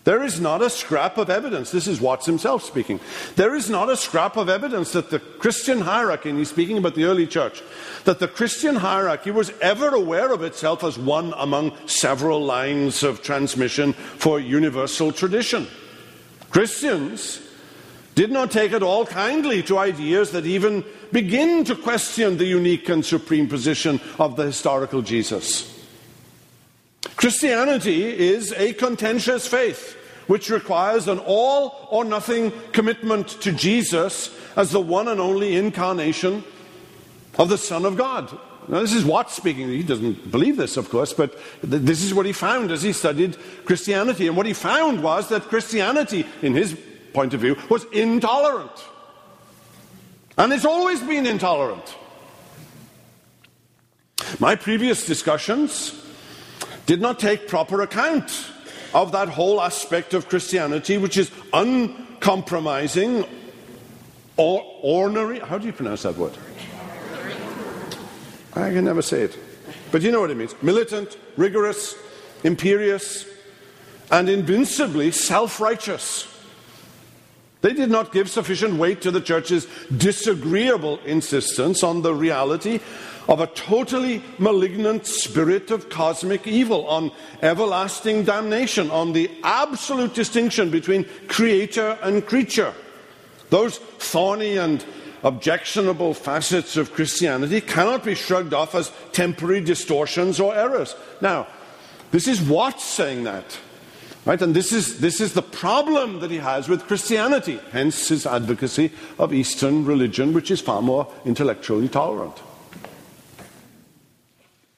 There 0.06 0.24
is 0.24 0.40
not 0.40 0.62
a 0.62 0.70
scrap 0.70 1.18
of 1.18 1.30
evidence. 1.30 1.72
This 1.72 1.88
is 1.88 2.00
Watts 2.00 2.26
himself 2.26 2.64
speaking. 2.64 3.00
There 3.36 3.54
is 3.54 3.70
not 3.70 3.90
a 3.90 3.98
scrap 3.98 4.38
of 4.38 4.48
evidence 4.48 4.94
that 4.94 5.10
the 5.10 5.20
Christian 5.20 5.82
hierarchy, 5.82 6.30
and 6.30 6.40
he's 6.40 6.50
speaking 6.50 6.78
about 6.78 6.96
the 6.96 7.04
early 7.04 7.28
church, 7.28 7.62
that 8.06 8.20
the 8.20 8.28
Christian 8.28 8.78
hierarchy 8.78 9.30
was 9.30 9.52
ever 9.62 9.90
aware 9.90 10.32
of 10.32 10.42
itself 10.42 10.84
as 10.84 10.98
one 10.98 11.34
among 11.38 11.74
several 11.86 12.44
lines 12.44 13.04
of 13.04 13.22
transmission 13.22 13.94
for 13.94 14.40
universal 14.40 15.12
tradition. 15.12 15.68
Christians 16.50 17.42
did 18.16 18.32
not 18.32 18.52
take 18.52 18.72
at 18.72 18.84
all 18.84 19.06
kindly 19.06 19.62
to 19.64 19.78
ideas 19.78 20.32
that 20.32 20.46
even 20.46 20.84
begin 21.12 21.64
to 21.66 21.76
question 21.76 22.38
the 22.38 22.46
unique 22.46 22.90
and 22.90 23.06
supreme 23.06 23.48
position 23.48 24.00
of 24.18 24.38
the 24.38 24.46
historical 24.46 25.02
Jesus. 25.02 25.79
Christianity 27.16 28.04
is 28.04 28.52
a 28.54 28.74
contentious 28.74 29.48
faith 29.48 29.96
which 30.28 30.50
requires 30.50 31.08
an 31.08 31.20
all 31.20 31.88
or 31.90 32.06
nothing 32.06 32.52
commitment 32.72 33.28
to 33.42 33.52
Jesus 33.52 34.30
as 34.56 34.72
the 34.72 34.80
one 34.80 35.08
and 35.08 35.20
only 35.20 35.56
incarnation 35.56 36.44
of 37.38 37.50
the 37.50 37.58
Son 37.58 37.86
of 37.86 37.98
God. 37.98 38.38
Now, 38.68 38.82
this 38.82 38.94
is 38.94 39.04
Watts 39.04 39.36
speaking. 39.36 39.68
He 39.70 39.82
doesn't 39.82 40.30
believe 40.30 40.56
this, 40.56 40.78
of 40.78 40.92
course, 40.92 41.14
but 41.14 41.32
th- 41.62 41.82
this 41.82 42.04
is 42.04 42.14
what 42.14 42.28
he 42.28 42.34
found 42.34 42.70
as 42.70 42.84
he 42.84 42.94
studied 42.94 43.36
Christianity. 43.66 44.28
And 44.28 44.38
what 44.38 44.46
he 44.46 44.54
found 44.54 45.02
was 45.02 45.30
that 45.30 45.44
Christianity, 45.44 46.28
in 46.44 46.54
his 46.54 46.78
point 47.12 47.34
of 47.34 47.42
view, 47.42 47.58
was 47.68 47.86
intolerant. 47.86 48.72
And 50.38 50.54
it's 50.54 50.66
always 50.66 51.02
been 51.02 51.26
intolerant. 51.26 51.96
My 54.40 54.56
previous 54.56 55.08
discussions 55.08 56.06
did 56.90 57.02
not 57.02 57.20
take 57.20 57.48
proper 57.48 57.84
account 57.84 58.48
of 58.96 59.12
that 59.12 59.30
whole 59.30 59.62
aspect 59.62 60.16
of 60.16 60.28
Christianity, 60.28 60.98
which 60.98 61.18
is 61.18 61.30
uncompromising, 61.54 63.26
or 64.38 64.66
ornery. 64.82 65.38
How 65.38 65.60
do 65.60 65.68
you 65.68 65.72
pronounce 65.72 66.02
that 66.02 66.18
word? 66.18 66.36
I 68.56 68.72
can 68.72 68.86
never 68.86 69.04
say 69.04 69.22
it. 69.22 69.38
But 69.92 70.02
you 70.02 70.12
know 70.12 70.20
what 70.20 70.32
it 70.32 70.38
means 70.38 70.56
militant, 70.64 71.16
rigorous, 71.38 71.94
imperious, 72.44 73.24
and 74.10 74.28
invincibly 74.28 75.12
self 75.12 75.62
righteous. 75.62 76.26
They 77.62 77.74
did 77.74 77.92
not 77.92 78.12
give 78.12 78.32
sufficient 78.32 78.80
weight 78.80 79.02
to 79.02 79.12
the 79.12 79.22
church's 79.22 79.68
disagreeable 79.96 80.98
insistence 81.06 81.84
on 81.84 82.02
the 82.02 82.16
reality 82.16 82.80
of 83.30 83.40
a 83.40 83.48
totally 83.48 84.24
malignant 84.40 85.06
spirit 85.06 85.70
of 85.70 85.88
cosmic 85.88 86.48
evil, 86.48 86.88
on 86.88 87.12
everlasting 87.44 88.24
damnation, 88.24 88.90
on 88.90 89.14
the 89.14 89.30
absolute 89.44 90.16
distinction 90.16 90.72
between 90.72 91.06
creator 91.28 91.98
and 92.02 92.26
creature. 92.26 92.74
Those 93.52 93.78
thorny 93.78 94.58
and 94.58 94.84
objectionable 95.24 96.16
facets 96.16 96.76
of 96.76 96.92
Christianity 96.92 97.62
cannot 97.62 98.04
be 98.04 98.16
shrugged 98.16 98.56
off 98.56 98.74
as 98.74 98.92
temporary 99.12 99.62
distortions 99.62 100.40
or 100.40 100.56
errors. 100.56 100.96
Now, 101.22 101.48
this 102.10 102.28
is 102.28 102.42
Watts 102.42 102.84
saying 102.84 103.26
that. 103.26 103.60
Right? 104.26 104.42
And 104.42 104.56
this 104.56 104.74
is, 104.74 105.00
this 105.00 105.22
is 105.22 105.34
the 105.34 105.44
problem 105.44 106.20
that 106.22 106.32
he 106.32 106.38
has 106.38 106.68
with 106.68 106.88
Christianity, 106.88 107.60
hence 107.72 108.10
his 108.10 108.26
advocacy 108.26 108.92
of 109.20 109.34
Eastern 109.34 109.86
religion, 109.86 110.34
which 110.34 110.50
is 110.50 110.62
far 110.62 110.82
more 110.82 111.12
intellectually 111.26 111.88
tolerant. 111.88 112.36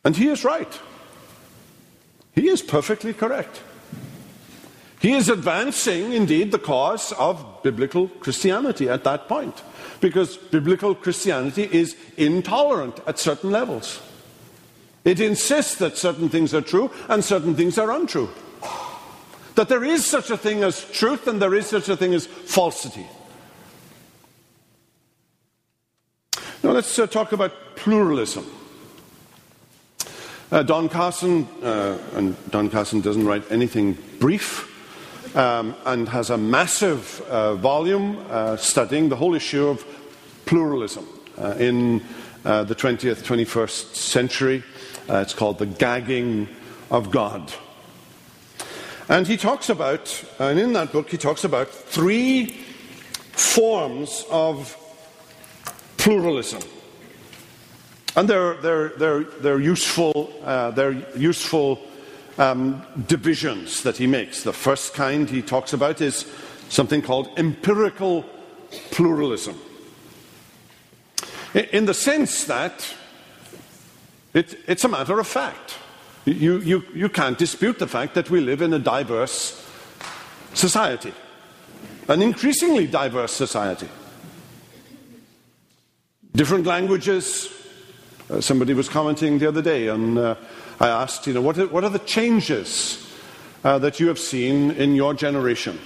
And 0.03 0.15
he 0.15 0.27
is 0.27 0.43
right. 0.43 0.79
He 2.33 2.47
is 2.47 2.61
perfectly 2.61 3.13
correct. 3.13 3.61
He 4.99 5.13
is 5.13 5.29
advancing, 5.29 6.13
indeed, 6.13 6.51
the 6.51 6.59
cause 6.59 7.11
of 7.13 7.63
biblical 7.63 8.07
Christianity 8.07 8.87
at 8.87 9.03
that 9.03 9.27
point, 9.27 9.63
because 9.99 10.37
biblical 10.37 10.93
Christianity 10.93 11.67
is 11.71 11.95
intolerant 12.17 12.99
at 13.07 13.17
certain 13.17 13.49
levels. 13.49 13.99
It 15.03 15.19
insists 15.19 15.75
that 15.75 15.97
certain 15.97 16.29
things 16.29 16.53
are 16.53 16.61
true 16.61 16.91
and 17.09 17.23
certain 17.23 17.55
things 17.55 17.79
are 17.79 17.91
untrue 17.91 18.29
that 19.55 19.69
there 19.69 19.83
is 19.83 20.05
such 20.05 20.29
a 20.29 20.37
thing 20.37 20.63
as 20.63 20.85
truth 20.91 21.27
and 21.27 21.41
there 21.41 21.53
is 21.53 21.67
such 21.67 21.89
a 21.89 21.97
thing 21.97 22.13
as 22.13 22.25
falsity. 22.25 23.05
Now 26.63 26.71
let's 26.71 26.97
uh, 26.97 27.07
talk 27.07 27.31
about 27.31 27.75
pluralism. 27.75 28.45
Uh, 30.51 30.61
Don 30.63 30.89
Carson, 30.89 31.47
uh, 31.63 31.97
and 32.15 32.35
Don 32.51 32.69
Carson 32.69 32.99
doesn't 32.99 33.25
write 33.25 33.49
anything 33.49 33.97
brief, 34.19 34.67
um, 35.33 35.73
and 35.85 36.09
has 36.09 36.29
a 36.29 36.37
massive 36.37 37.21
uh, 37.29 37.55
volume 37.55 38.17
uh, 38.29 38.57
studying 38.57 39.07
the 39.07 39.15
whole 39.15 39.33
issue 39.33 39.67
of 39.67 39.85
pluralism 40.45 41.07
uh, 41.37 41.55
in 41.57 42.03
uh, 42.43 42.65
the 42.65 42.75
20th, 42.75 43.23
21st 43.23 43.95
century. 43.95 44.61
It's 45.07 45.33
called 45.33 45.57
The 45.57 45.67
Gagging 45.67 46.49
of 46.89 47.11
God. 47.11 47.53
And 49.07 49.25
he 49.25 49.37
talks 49.37 49.69
about, 49.69 50.21
and 50.37 50.59
in 50.59 50.73
that 50.73 50.91
book, 50.91 51.09
he 51.09 51.17
talks 51.17 51.45
about 51.45 51.69
three 51.69 52.47
forms 53.31 54.25
of 54.29 54.75
pluralism. 55.95 56.61
And 58.15 58.27
they're, 58.27 58.55
they're, 58.55 58.89
they're, 58.89 59.23
they're 59.23 59.59
useful, 59.59 60.33
uh, 60.43 60.71
they're 60.71 60.91
useful 61.15 61.79
um, 62.37 62.81
divisions 63.07 63.83
that 63.83 63.97
he 63.97 64.07
makes. 64.07 64.43
The 64.43 64.53
first 64.53 64.93
kind 64.93 65.29
he 65.29 65.41
talks 65.41 65.73
about 65.73 66.01
is 66.01 66.25
something 66.69 67.01
called 67.01 67.29
empirical 67.37 68.25
pluralism. 68.91 69.55
In 71.53 71.85
the 71.85 71.93
sense 71.93 72.45
that 72.45 72.95
it, 74.33 74.57
it's 74.67 74.83
a 74.83 74.87
matter 74.87 75.19
of 75.19 75.27
fact. 75.27 75.75
You, 76.25 76.59
you, 76.59 76.83
you 76.93 77.09
can't 77.09 77.37
dispute 77.37 77.79
the 77.79 77.87
fact 77.87 78.13
that 78.15 78.29
we 78.29 78.41
live 78.41 78.61
in 78.61 78.73
a 78.73 78.79
diverse 78.79 79.67
society, 80.53 81.13
an 82.07 82.21
increasingly 82.21 82.87
diverse 82.87 83.31
society. 83.31 83.89
Different 86.33 86.65
languages. 86.65 87.49
Uh, 88.29 88.41
somebody 88.41 88.73
was 88.73 88.87
commenting 88.87 89.39
the 89.39 89.47
other 89.47 89.61
day, 89.61 89.87
and 89.87 90.17
uh, 90.17 90.35
I 90.79 90.87
asked, 90.89 91.27
you 91.27 91.33
know, 91.33 91.41
what 91.41 91.57
are, 91.57 91.67
what 91.67 91.83
are 91.83 91.89
the 91.89 91.99
changes 91.99 93.11
uh, 93.63 93.79
that 93.79 93.99
you 93.99 94.07
have 94.07 94.19
seen 94.19 94.71
in 94.71 94.95
your 94.95 95.13
generation? 95.13 95.79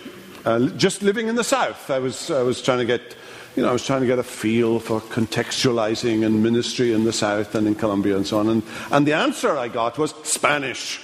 Uh, 0.43 0.67
just 0.77 1.01
living 1.01 1.27
in 1.27 1.35
the 1.35 1.43
South, 1.43 1.89
I 1.89 1.99
was, 1.99 2.29
I 2.29 2.43
was 2.43 2.61
trying 2.61 2.79
to 2.79 2.85
get 2.85 3.15
you 3.55 3.63
know, 3.63 3.69
I 3.69 3.73
was 3.73 3.85
trying 3.85 4.01
to 4.01 4.07
get 4.07 4.19
a 4.19 4.23
feel 4.23 4.79
for 4.79 4.99
contextualizing 4.99 6.25
and 6.25 6.43
ministry 6.43 6.91
in 6.91 7.05
the 7.05 7.13
South 7.13 7.55
and 7.55 7.67
in 7.67 7.75
Columbia 7.75 8.17
and 8.17 8.27
so 8.27 8.39
on. 8.39 8.49
And, 8.49 8.63
and 8.91 9.07
the 9.07 9.13
answer 9.13 9.57
I 9.57 9.69
got 9.69 9.97
was 9.97 10.13
Spanish. 10.23 10.99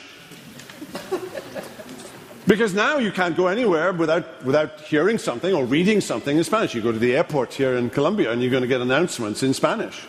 because 2.48 2.74
now 2.74 2.98
you 2.98 3.12
can't 3.14 3.38
go 3.38 3.48
anywhere 3.48 3.94
without, 3.94 4.44
without 4.44 4.82
hearing 4.82 5.18
something 5.18 5.54
or 5.54 5.64
reading 5.64 6.02
something 6.02 6.38
in 6.38 6.44
Spanish. 6.44 6.76
You 6.76 6.82
go 6.82 6.92
to 6.92 7.00
the 7.00 7.16
airport 7.16 7.54
here 7.54 7.78
in 7.78 7.90
Columbia 7.90 8.32
and 8.32 8.42
you're 8.42 8.52
going 8.52 8.64
to 8.64 8.68
get 8.68 8.82
announcements 8.82 9.44
in 9.44 9.54
Spanish. 9.54 10.06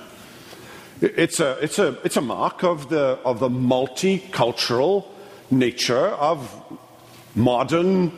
It's 1.02 1.40
a, 1.40 1.58
it's 1.60 1.80
a, 1.80 1.98
it's 2.04 2.16
a 2.16 2.20
mark 2.20 2.62
of 2.62 2.88
the, 2.88 3.18
of 3.24 3.40
the 3.40 3.48
multicultural 3.48 5.04
nature 5.50 6.06
of 6.06 6.78
modern 7.34 8.12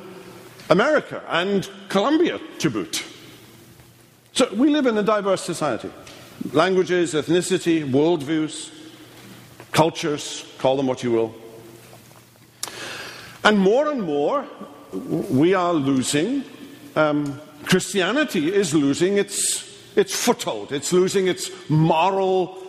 America 0.69 1.23
and 1.29 1.67
Columbia 1.89 2.39
to 2.59 2.69
boot. 2.69 3.03
So 4.35 4.53
we 4.53 4.69
live 4.69 4.85
in 4.85 4.99
a 4.99 5.03
diverse 5.03 5.41
society. 5.41 5.91
Languages, 6.53 7.15
ethnicity, 7.15 7.91
worldviews, 7.91 8.71
cultures, 9.73 10.45
call 10.59 10.77
them 10.77 10.87
what 10.87 11.03
you 11.03 11.11
will. 11.11 11.35
And 13.45 13.59
more 13.59 13.91
and 13.91 14.03
more, 14.03 14.47
we 14.93 15.55
are 15.55 15.73
losing, 15.73 16.45
um, 16.97 17.41
Christianity 17.65 18.53
is 18.55 18.75
losing 18.75 19.17
its, 19.17 19.97
its 19.97 20.15
foothold, 20.15 20.71
it's 20.71 20.93
losing 20.93 21.29
its 21.29 21.51
moral 21.71 22.61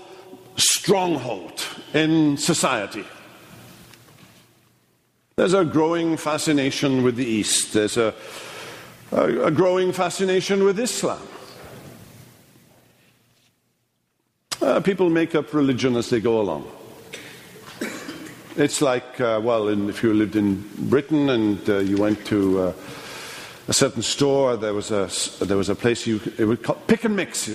stronghold 0.55 1.63
in 1.93 2.38
society. 2.38 3.05
There's 5.35 5.53
a 5.53 5.65
growing 5.65 6.17
fascination 6.17 7.03
with 7.03 7.17
the 7.17 7.25
East, 7.25 7.74
there's 7.74 7.97
a, 7.97 8.13
a, 9.12 9.47
a 9.47 9.51
growing 9.51 9.91
fascination 9.91 10.63
with 10.63 10.79
Islam. 10.79 11.21
Uh, 14.62 14.79
people 14.79 15.09
make 15.09 15.35
up 15.35 15.53
religion 15.53 15.95
as 15.95 16.09
they 16.09 16.19
go 16.19 16.39
along. 16.39 16.71
It's 18.57 18.81
like, 18.81 19.20
uh, 19.20 19.41
well, 19.44 19.68
in, 19.68 19.89
if 19.89 20.01
you 20.01 20.13
lived 20.13 20.37
in 20.37 20.63
Britain 20.89 21.29
and 21.29 21.70
uh, 21.70 21.79
you 21.79 21.98
went 21.98 22.25
to 22.27 22.59
uh, 22.59 22.74
a 23.68 23.74
certain 23.74 24.01
store, 24.01 24.58
there 24.58 24.74
was 24.74 24.92
a, 24.92 25.10
there 25.44 25.58
was 25.58 25.70
a 25.70 25.75
place 25.75 26.06
you 26.06 26.22
it 26.38 26.46
would 26.46 26.62
call, 26.62 26.75
pick 26.88 27.04
and 27.04 27.16
mix. 27.16 27.48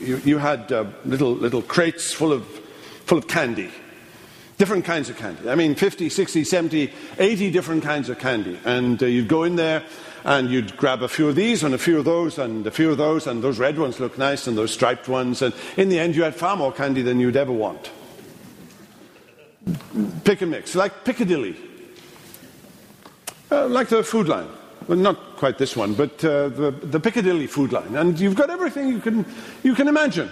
You, 0.00 0.18
you 0.18 0.38
had 0.38 0.70
uh, 0.70 0.84
little, 1.04 1.32
little 1.34 1.62
crates 1.62 2.12
full 2.12 2.32
of, 2.32 2.46
full 3.06 3.18
of 3.18 3.26
candy, 3.26 3.70
different 4.58 4.84
kinds 4.84 5.10
of 5.10 5.16
candy. 5.16 5.50
I 5.50 5.56
mean, 5.56 5.74
50, 5.74 6.08
60, 6.08 6.44
70, 6.44 6.92
80 7.18 7.50
different 7.50 7.82
kinds 7.82 8.08
of 8.08 8.20
candy. 8.20 8.58
And 8.64 9.02
uh, 9.02 9.06
you'd 9.06 9.26
go 9.26 9.42
in 9.42 9.56
there 9.56 9.82
and 10.24 10.48
you'd 10.48 10.76
grab 10.76 11.02
a 11.02 11.08
few 11.08 11.28
of 11.28 11.34
these 11.34 11.64
and 11.64 11.74
a 11.74 11.78
few 11.78 11.98
of 11.98 12.04
those 12.04 12.38
and 12.38 12.64
a 12.64 12.70
few 12.70 12.92
of 12.92 12.98
those, 12.98 13.26
and 13.26 13.42
those 13.42 13.58
red 13.58 13.76
ones 13.76 13.98
look 13.98 14.16
nice 14.16 14.46
and 14.46 14.56
those 14.56 14.70
striped 14.70 15.08
ones, 15.08 15.42
and 15.42 15.52
in 15.76 15.88
the 15.88 15.98
end, 15.98 16.14
you 16.14 16.22
had 16.22 16.36
far 16.36 16.56
more 16.56 16.70
candy 16.72 17.02
than 17.02 17.18
you'd 17.18 17.36
ever 17.36 17.50
want. 17.50 17.90
Pick 20.22 20.42
and 20.42 20.52
mix, 20.52 20.76
like 20.76 21.04
Piccadilly, 21.04 21.56
uh, 23.50 23.66
like 23.66 23.88
the 23.88 24.04
food 24.04 24.28
line. 24.28 24.48
Well, 24.88 24.98
not 24.98 25.36
quite 25.36 25.58
this 25.58 25.76
one, 25.76 25.94
but 25.94 26.24
uh, 26.24 26.48
the, 26.48 26.70
the 26.70 26.98
Piccadilly 26.98 27.46
food 27.46 27.72
line. 27.72 27.94
And 27.94 28.18
you've 28.18 28.34
got 28.34 28.50
everything 28.50 28.88
you 28.88 29.00
can, 29.00 29.24
you 29.62 29.74
can 29.74 29.88
imagine. 29.88 30.30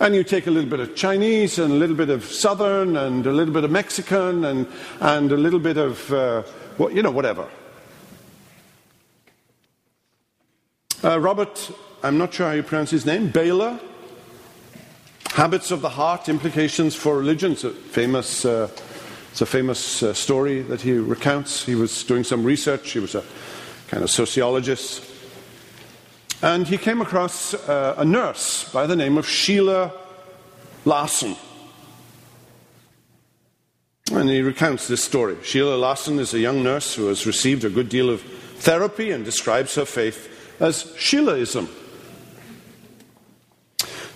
And 0.00 0.14
you 0.14 0.22
take 0.22 0.46
a 0.46 0.50
little 0.50 0.70
bit 0.70 0.80
of 0.80 0.94
Chinese 0.94 1.58
and 1.58 1.72
a 1.72 1.76
little 1.76 1.96
bit 1.96 2.08
of 2.08 2.24
Southern 2.24 2.96
and 2.96 3.26
a 3.26 3.32
little 3.32 3.52
bit 3.52 3.64
of 3.64 3.70
Mexican 3.70 4.44
and, 4.44 4.66
and 5.00 5.32
a 5.32 5.36
little 5.36 5.58
bit 5.58 5.76
of, 5.76 6.12
uh, 6.12 6.42
well, 6.78 6.90
you 6.90 7.02
know, 7.02 7.10
whatever. 7.10 7.48
Uh, 11.02 11.18
Robert, 11.18 11.70
I'm 12.02 12.16
not 12.16 12.32
sure 12.32 12.48
how 12.48 12.54
you 12.54 12.62
pronounce 12.62 12.90
his 12.90 13.04
name, 13.04 13.28
Baylor. 13.28 13.78
Habits 15.30 15.70
of 15.70 15.82
the 15.82 15.88
Heart, 15.88 16.28
Implications 16.28 16.94
for 16.94 17.18
Religion. 17.18 17.52
It's 17.52 17.64
a 17.64 17.70
famous, 17.70 18.44
uh, 18.44 18.68
it's 19.30 19.40
a 19.40 19.46
famous 19.46 20.02
uh, 20.02 20.14
story 20.14 20.62
that 20.62 20.80
he 20.80 20.92
recounts. 20.92 21.64
He 21.64 21.74
was 21.74 22.02
doing 22.04 22.24
some 22.24 22.44
research, 22.44 22.90
he 22.90 22.98
was 22.98 23.14
a 23.14 23.22
kind 23.88 24.02
of 24.02 24.10
sociologist. 24.10 25.04
And 26.40 26.68
he 26.68 26.78
came 26.78 27.00
across 27.00 27.54
uh, 27.54 27.94
a 27.98 28.04
nurse 28.04 28.70
by 28.72 28.86
the 28.86 28.94
name 28.94 29.18
of 29.18 29.26
Sheila 29.26 29.92
Larson. 30.84 31.34
And 34.12 34.30
he 34.30 34.40
recounts 34.40 34.88
this 34.88 35.02
story. 35.02 35.36
Sheila 35.42 35.74
Larson 35.74 36.18
is 36.18 36.32
a 36.32 36.38
young 36.38 36.62
nurse 36.62 36.94
who 36.94 37.08
has 37.08 37.26
received 37.26 37.64
a 37.64 37.70
good 37.70 37.88
deal 37.88 38.08
of 38.08 38.22
therapy 38.58 39.10
and 39.10 39.24
describes 39.24 39.74
her 39.74 39.84
faith 39.84 40.60
as 40.60 40.84
Sheilaism. 40.96 41.68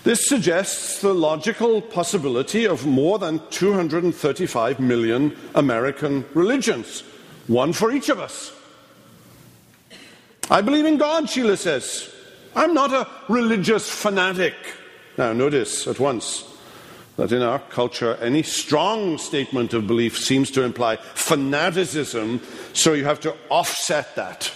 This 0.04 0.26
suggests 0.26 1.00
the 1.00 1.14
logical 1.14 1.80
possibility 1.80 2.66
of 2.66 2.86
more 2.86 3.18
than 3.18 3.40
235 3.50 4.80
million 4.80 5.36
American 5.54 6.24
religions, 6.34 7.02
one 7.46 7.72
for 7.72 7.92
each 7.92 8.08
of 8.08 8.18
us. 8.18 8.52
I 10.50 10.60
believe 10.60 10.86
in 10.86 10.98
God, 10.98 11.28
Sheila 11.28 11.56
says. 11.56 12.12
I'm 12.54 12.74
not 12.74 12.92
a 12.92 13.08
religious 13.28 13.90
fanatic. 13.90 14.54
Now, 15.16 15.32
notice 15.32 15.86
at 15.86 15.98
once 15.98 16.44
that 17.16 17.32
in 17.32 17.42
our 17.42 17.58
culture, 17.58 18.16
any 18.16 18.42
strong 18.42 19.18
statement 19.18 19.74
of 19.74 19.86
belief 19.86 20.18
seems 20.18 20.50
to 20.52 20.62
imply 20.62 20.96
fanaticism, 20.96 22.40
so 22.72 22.92
you 22.92 23.04
have 23.04 23.20
to 23.20 23.34
offset 23.50 24.14
that 24.16 24.52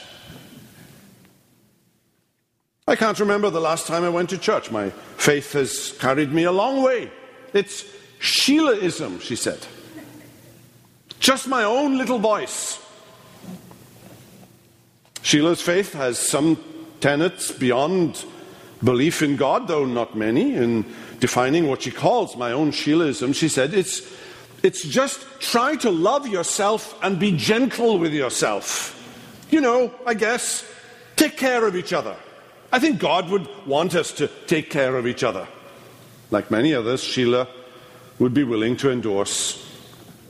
I 2.88 2.94
can't 2.94 3.18
remember 3.18 3.50
the 3.50 3.60
last 3.60 3.88
time 3.88 4.04
I 4.04 4.08
went 4.08 4.30
to 4.30 4.38
church. 4.38 4.70
My 4.70 4.90
faith 5.16 5.54
has 5.54 5.90
carried 5.98 6.32
me 6.32 6.44
a 6.44 6.52
long 6.52 6.84
way. 6.84 7.10
It's 7.52 7.84
Sheilaism, 8.20 9.20
she 9.20 9.34
said. 9.34 9.58
Just 11.18 11.48
my 11.48 11.64
own 11.64 11.98
little 11.98 12.20
voice. 12.20 12.78
Sheila's 15.26 15.60
faith 15.60 15.92
has 15.94 16.20
some 16.20 16.56
tenets 17.00 17.50
beyond 17.50 18.24
belief 18.84 19.22
in 19.22 19.34
God, 19.34 19.66
though 19.66 19.84
not 19.84 20.16
many. 20.16 20.54
In 20.54 20.84
defining 21.18 21.66
what 21.66 21.82
she 21.82 21.90
calls 21.90 22.36
my 22.36 22.52
own 22.52 22.70
Sheilaism, 22.70 23.34
she 23.34 23.48
said, 23.48 23.74
it's, 23.74 24.08
it's 24.62 24.84
just 24.84 25.26
try 25.40 25.74
to 25.78 25.90
love 25.90 26.28
yourself 26.28 26.96
and 27.02 27.18
be 27.18 27.36
gentle 27.36 27.98
with 27.98 28.14
yourself. 28.14 28.92
You 29.50 29.60
know, 29.60 29.92
I 30.06 30.14
guess, 30.14 30.64
take 31.16 31.36
care 31.36 31.66
of 31.66 31.74
each 31.74 31.92
other. 31.92 32.14
I 32.70 32.78
think 32.78 33.00
God 33.00 33.28
would 33.28 33.48
want 33.66 33.96
us 33.96 34.12
to 34.12 34.28
take 34.46 34.70
care 34.70 34.94
of 34.96 35.08
each 35.08 35.24
other. 35.24 35.48
Like 36.30 36.52
many 36.52 36.72
others, 36.72 37.02
Sheila 37.02 37.48
would 38.20 38.32
be 38.32 38.44
willing 38.44 38.76
to 38.76 38.92
endorse 38.92 39.60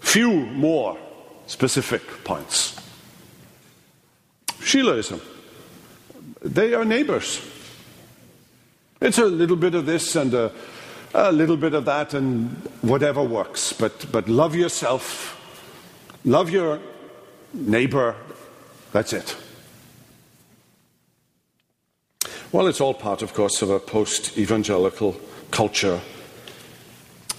few 0.00 0.32
more 0.32 0.96
specific 1.46 2.24
points. 2.24 2.80
Sheilaism. 4.66 5.20
They 6.42 6.74
are 6.74 6.84
neighbors. 6.84 7.40
It's 9.00 9.18
a 9.18 9.24
little 9.24 9.54
bit 9.54 9.76
of 9.76 9.86
this 9.86 10.16
and 10.16 10.34
a, 10.34 10.50
a 11.14 11.30
little 11.30 11.56
bit 11.56 11.72
of 11.72 11.84
that 11.84 12.14
and 12.14 12.50
whatever 12.82 13.22
works. 13.22 13.72
But, 13.72 14.10
but 14.10 14.28
love 14.28 14.56
yourself, 14.56 15.38
love 16.24 16.50
your 16.50 16.80
neighbor 17.54 18.16
That's 18.90 19.12
it. 19.12 19.36
Well, 22.50 22.66
it's 22.66 22.80
all 22.80 22.94
part, 22.94 23.22
of 23.22 23.34
course, 23.34 23.62
of 23.62 23.70
a 23.70 23.78
post 23.78 24.36
evangelical 24.36 25.20
culture 25.52 26.00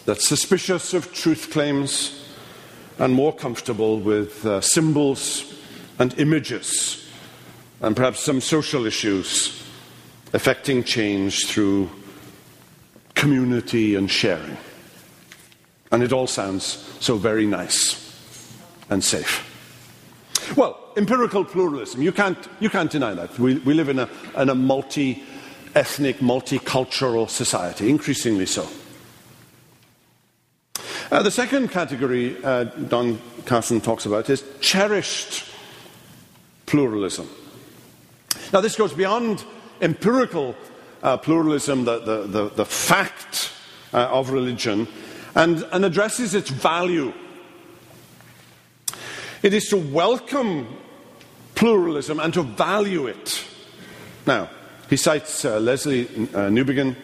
that's 0.05 0.27
suspicious 0.27 0.93
of 0.93 1.13
truth 1.13 1.51
claims 1.51 2.23
and 2.99 3.13
more 3.13 3.33
comfortable 3.33 3.99
with 3.99 4.45
uh, 4.45 4.61
symbols 4.61 5.55
and 5.99 6.17
images 6.19 7.06
and 7.81 7.95
perhaps 7.95 8.19
some 8.19 8.41
social 8.41 8.85
issues 8.85 9.63
affecting 10.33 10.83
change 10.83 11.47
through 11.47 11.89
community 13.15 13.95
and 13.95 14.09
sharing. 14.09 14.57
And 15.91 16.03
it 16.03 16.11
all 16.11 16.27
sounds 16.27 16.63
so 16.99 17.17
very 17.17 17.45
nice 17.45 18.03
and 18.89 19.03
safe. 19.03 19.43
Well, 20.55 20.77
empirical 20.95 21.43
pluralism, 21.43 22.01
you 22.01 22.11
can't, 22.11 22.37
you 22.59 22.69
can't 22.69 22.91
deny 22.91 23.13
that. 23.13 23.37
We, 23.37 23.59
we 23.59 23.73
live 23.73 23.89
in 23.89 23.99
a, 23.99 24.09
in 24.37 24.49
a 24.49 24.55
multi 24.55 25.23
ethnic, 25.75 26.17
multicultural 26.17 27.29
society, 27.29 27.89
increasingly 27.89 28.45
so. 28.45 28.67
Uh, 31.11 31.23
the 31.23 31.31
second 31.31 31.69
category 31.69 32.43
uh, 32.43 32.65
Don 32.65 33.19
Carson 33.45 33.79
talks 33.79 34.05
about 34.05 34.29
is 34.29 34.43
cherished 34.59 35.45
pluralism. 36.65 37.29
Now, 38.53 38.61
this 38.61 38.75
goes 38.75 38.93
beyond 38.93 39.43
empirical 39.81 40.55
uh, 41.03 41.17
pluralism, 41.17 41.85
the, 41.85 41.99
the, 41.99 42.21
the, 42.27 42.49
the 42.49 42.65
fact 42.65 43.51
uh, 43.93 44.07
of 44.09 44.29
religion, 44.29 44.87
and, 45.35 45.63
and 45.71 45.83
addresses 45.83 46.33
its 46.33 46.49
value. 46.49 47.13
It 49.43 49.53
is 49.53 49.67
to 49.69 49.77
welcome 49.77 50.67
pluralism 51.55 52.19
and 52.19 52.33
to 52.33 52.43
value 52.43 53.07
it. 53.07 53.43
Now, 54.25 54.49
he 54.89 54.95
cites 54.95 55.43
uh, 55.43 55.59
Lesslie 55.59 56.05
uh, 56.33 56.49
Newbigin, 56.49 56.95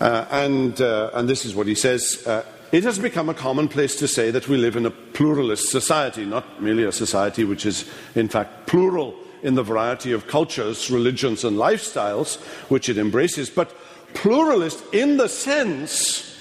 uh, 0.00 0.26
and, 0.30 0.80
uh, 0.80 1.10
and 1.14 1.28
this 1.28 1.44
is 1.44 1.54
what 1.54 1.66
he 1.66 1.74
says. 1.74 2.26
It 2.72 2.82
has 2.82 2.98
become 2.98 3.28
a 3.28 3.34
commonplace 3.34 3.96
to 4.00 4.08
say 4.08 4.32
that 4.32 4.48
we 4.48 4.56
live 4.56 4.74
in 4.74 4.84
a 4.84 4.90
pluralist 4.90 5.70
society, 5.70 6.24
not 6.24 6.60
merely 6.60 6.82
a 6.82 6.90
society 6.90 7.44
which 7.44 7.64
is, 7.64 7.88
in 8.16 8.28
fact, 8.28 8.66
plural 8.66 9.14
in 9.44 9.54
the 9.54 9.62
variety 9.62 10.10
of 10.10 10.26
cultures, 10.26 10.90
religions, 10.90 11.44
and 11.44 11.56
lifestyles 11.56 12.40
which 12.70 12.88
it 12.88 12.98
embraces, 12.98 13.50
but 13.50 13.72
pluralist 14.14 14.82
in 14.92 15.18
the 15.18 15.28
sense 15.28 16.36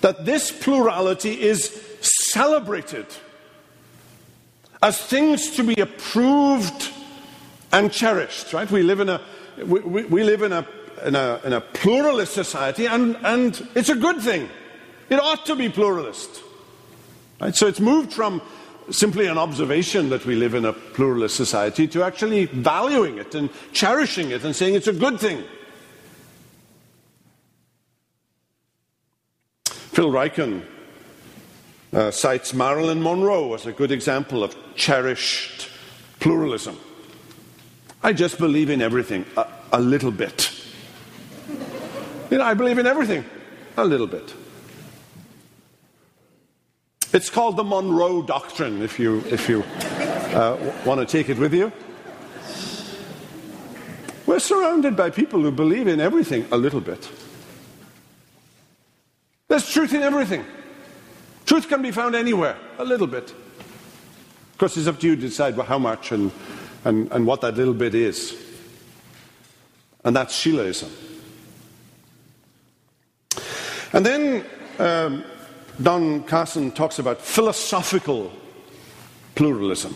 that 0.00 0.24
this 0.24 0.50
plurality 0.50 1.40
is 1.40 1.80
celebrated 2.00 3.06
as 4.82 4.98
things 4.98 5.50
to 5.50 5.62
be 5.62 5.80
approved 5.80 6.90
and 7.72 7.92
cherished, 7.92 8.52
right? 8.52 8.70
We 8.70 8.82
live 8.82 9.00
in 9.00 9.08
a, 9.10 9.20
we, 9.58 10.04
we, 10.04 10.22
live 10.24 10.42
in 10.42 10.52
a, 10.52 10.66
in 11.04 11.14
a, 11.14 11.40
in 11.44 11.52
a 11.52 11.60
pluralist 11.60 12.32
society, 12.32 12.86
and, 12.86 13.16
and 13.22 13.68
it's 13.74 13.88
a 13.88 13.94
good 13.94 14.20
thing. 14.20 14.48
It 15.10 15.20
ought 15.20 15.44
to 15.46 15.56
be 15.56 15.68
pluralist. 15.68 16.42
Right? 17.40 17.54
So 17.54 17.66
it's 17.66 17.80
moved 17.80 18.12
from 18.12 18.40
simply 18.90 19.26
an 19.26 19.38
observation 19.38 20.10
that 20.10 20.26
we 20.26 20.34
live 20.34 20.54
in 20.54 20.64
a 20.64 20.72
pluralist 20.72 21.36
society 21.36 21.86
to 21.88 22.02
actually 22.02 22.46
valuing 22.46 23.18
it 23.18 23.34
and 23.34 23.50
cherishing 23.72 24.30
it 24.30 24.44
and 24.44 24.54
saying 24.54 24.74
it's 24.74 24.86
a 24.86 24.92
good 24.92 25.18
thing. 25.18 25.42
Phil 29.64 30.10
Ryken 30.10 30.62
uh, 31.92 32.10
cites 32.10 32.52
Marilyn 32.52 33.02
Monroe 33.02 33.54
as 33.54 33.66
a 33.66 33.72
good 33.72 33.92
example 33.92 34.42
of 34.42 34.56
cherished 34.74 35.68
pluralism. 36.18 36.78
I 38.02 38.12
just 38.12 38.38
believe 38.38 38.70
in 38.70 38.82
everything 38.82 39.24
a, 39.36 39.46
a 39.72 39.80
little 39.80 40.10
bit. 40.10 40.50
You 42.30 42.38
know, 42.38 42.44
I 42.44 42.54
believe 42.54 42.78
in 42.78 42.86
everything 42.86 43.24
a 43.76 43.84
little 43.84 44.06
bit. 44.06 44.34
It's 47.14 47.30
called 47.30 47.56
the 47.56 47.62
Monroe 47.62 48.22
Doctrine, 48.22 48.82
if 48.82 48.98
you, 48.98 49.20
if 49.28 49.48
you 49.48 49.62
uh, 49.62 50.58
want 50.84 50.98
to 50.98 51.06
take 51.06 51.28
it 51.28 51.38
with 51.38 51.54
you. 51.54 51.70
We're 54.26 54.40
surrounded 54.40 54.96
by 54.96 55.10
people 55.10 55.40
who 55.40 55.52
believe 55.52 55.86
in 55.86 56.00
everything 56.00 56.44
a 56.50 56.56
little 56.56 56.80
bit. 56.80 57.08
There's 59.46 59.70
truth 59.70 59.94
in 59.94 60.02
everything. 60.02 60.44
Truth 61.46 61.68
can 61.68 61.82
be 61.82 61.92
found 61.92 62.16
anywhere, 62.16 62.56
a 62.78 62.84
little 62.84 63.06
bit. 63.06 63.30
Of 63.30 64.58
course, 64.58 64.76
it's 64.76 64.88
up 64.88 64.98
to 64.98 65.06
you 65.06 65.14
to 65.14 65.22
decide 65.22 65.54
how 65.54 65.78
much 65.78 66.10
and, 66.10 66.32
and, 66.84 67.12
and 67.12 67.24
what 67.24 67.42
that 67.42 67.54
little 67.54 67.74
bit 67.74 67.94
is. 67.94 68.36
And 70.04 70.16
that's 70.16 70.36
Sheilaism. 70.36 70.90
And 73.92 74.04
then 74.04 74.44
um, 74.80 75.24
Don 75.82 76.22
Carson 76.22 76.70
talks 76.70 76.98
about 76.98 77.20
philosophical 77.20 78.32
pluralism. 79.34 79.94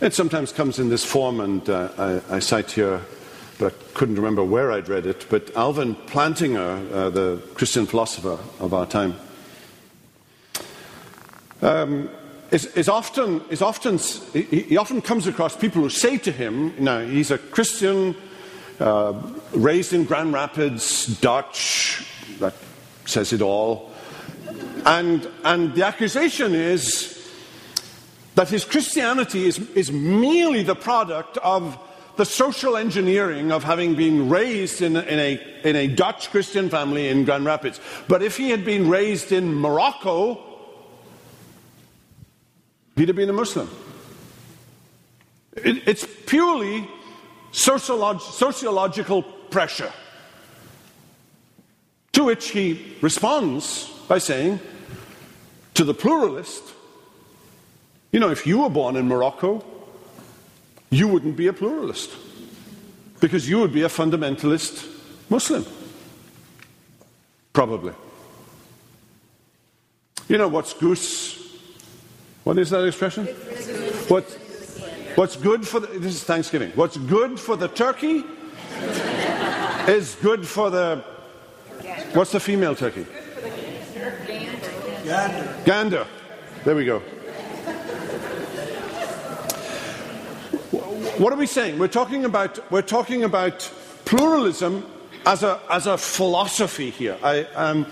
It 0.00 0.14
sometimes 0.14 0.52
comes 0.52 0.78
in 0.78 0.88
this 0.88 1.04
form, 1.04 1.40
and 1.40 1.68
uh, 1.68 2.20
I, 2.30 2.36
I, 2.36 2.38
cite 2.38 2.72
here, 2.72 3.00
but 3.58 3.72
I 3.72 3.76
couldn't 3.94 4.16
remember 4.16 4.42
where 4.42 4.72
I'd 4.72 4.88
read 4.88 5.06
it, 5.06 5.26
but 5.28 5.54
Alvin 5.56 5.94
Plantinga, 5.94 6.92
uh, 6.92 7.10
the 7.10 7.42
Christian 7.54 7.86
philosopher 7.86 8.38
of 8.58 8.74
our 8.74 8.86
time, 8.86 9.14
um, 11.62 12.10
is, 12.50 12.66
is, 12.66 12.88
often, 12.88 13.42
is 13.48 13.62
often 13.62 13.98
he, 14.32 14.42
he 14.42 14.76
often 14.76 15.00
comes 15.00 15.26
across 15.28 15.56
people 15.56 15.82
who 15.82 15.90
say 15.90 16.18
to 16.18 16.32
him, 16.32 16.74
now 16.78 17.00
he's 17.00 17.30
a 17.30 17.38
Christian 17.38 18.16
Uh, 18.82 19.12
raised 19.52 19.92
in 19.92 20.02
Grand 20.02 20.32
Rapids, 20.32 21.06
Dutch, 21.20 22.04
that 22.40 22.52
says 23.04 23.32
it 23.32 23.40
all. 23.40 23.92
And, 24.84 25.24
and 25.44 25.72
the 25.72 25.86
accusation 25.86 26.52
is 26.52 27.32
that 28.34 28.48
his 28.48 28.64
Christianity 28.64 29.44
is, 29.46 29.60
is 29.76 29.92
merely 29.92 30.64
the 30.64 30.74
product 30.74 31.38
of 31.44 31.78
the 32.16 32.24
social 32.24 32.76
engineering 32.76 33.52
of 33.52 33.62
having 33.62 33.94
been 33.94 34.28
raised 34.28 34.82
in, 34.82 34.96
in, 34.96 35.18
a, 35.20 35.40
in 35.62 35.76
a 35.76 35.86
Dutch 35.86 36.30
Christian 36.32 36.68
family 36.68 37.08
in 37.08 37.24
Grand 37.24 37.44
Rapids. 37.44 37.78
But 38.08 38.20
if 38.20 38.36
he 38.36 38.50
had 38.50 38.64
been 38.64 38.88
raised 38.88 39.30
in 39.30 39.54
Morocco, 39.54 40.42
he'd 42.96 43.06
have 43.06 43.16
been 43.16 43.30
a 43.30 43.32
Muslim. 43.32 43.70
It, 45.52 45.86
it's 45.86 46.04
purely 46.26 46.88
sociolog- 47.52 48.20
sociological 48.20 49.22
pressure. 49.22 49.92
To 52.12 52.24
which 52.24 52.50
he 52.50 52.96
responds 53.00 53.88
by 54.08 54.18
saying, 54.18 54.60
to 55.74 55.84
the 55.84 55.94
pluralist, 55.94 56.62
you 58.10 58.20
know, 58.20 58.30
if 58.30 58.46
you 58.46 58.60
were 58.60 58.68
born 58.68 58.96
in 58.96 59.08
Morocco, 59.08 59.64
you 60.90 61.08
wouldn't 61.08 61.36
be 61.36 61.46
a 61.46 61.52
pluralist 61.52 62.10
because 63.20 63.48
you 63.48 63.58
would 63.60 63.72
be 63.72 63.82
a 63.82 63.88
fundamentalist 63.88 64.86
Muslim. 65.30 65.64
Probably. 67.52 67.94
You 70.28 70.38
know 70.38 70.48
what's 70.48 70.74
goose? 70.74 71.38
What 72.44 72.58
is 72.58 72.70
that 72.70 72.84
expression? 72.84 73.26
What, 74.08 74.24
What's 75.14 75.36
good 75.36 75.68
for 75.68 75.78
the, 75.78 75.86
this 75.98 76.14
is 76.14 76.24
Thanksgiving. 76.24 76.72
What's 76.74 76.96
good 76.96 77.38
for 77.38 77.54
the 77.54 77.68
turkey 77.68 78.24
is 79.86 80.14
good 80.22 80.46
for 80.48 80.70
the 80.70 81.04
what's 82.14 82.32
the 82.32 82.40
female 82.40 82.74
turkey? 82.74 83.06
Gander. 85.04 85.62
Gander. 85.64 86.06
There 86.64 86.74
we 86.74 86.86
go. 86.86 87.00
What 91.18 91.32
are 91.32 91.36
we 91.36 91.46
saying? 91.46 91.78
We're 91.78 91.88
talking 91.88 92.24
about 92.24 92.70
we're 92.70 92.80
talking 92.80 93.24
about 93.24 93.70
pluralism 94.06 94.86
as 95.26 95.42
a 95.42 95.60
as 95.70 95.86
a 95.86 95.98
philosophy 95.98 96.88
here. 96.88 97.18
I, 97.22 97.44
um, 97.54 97.86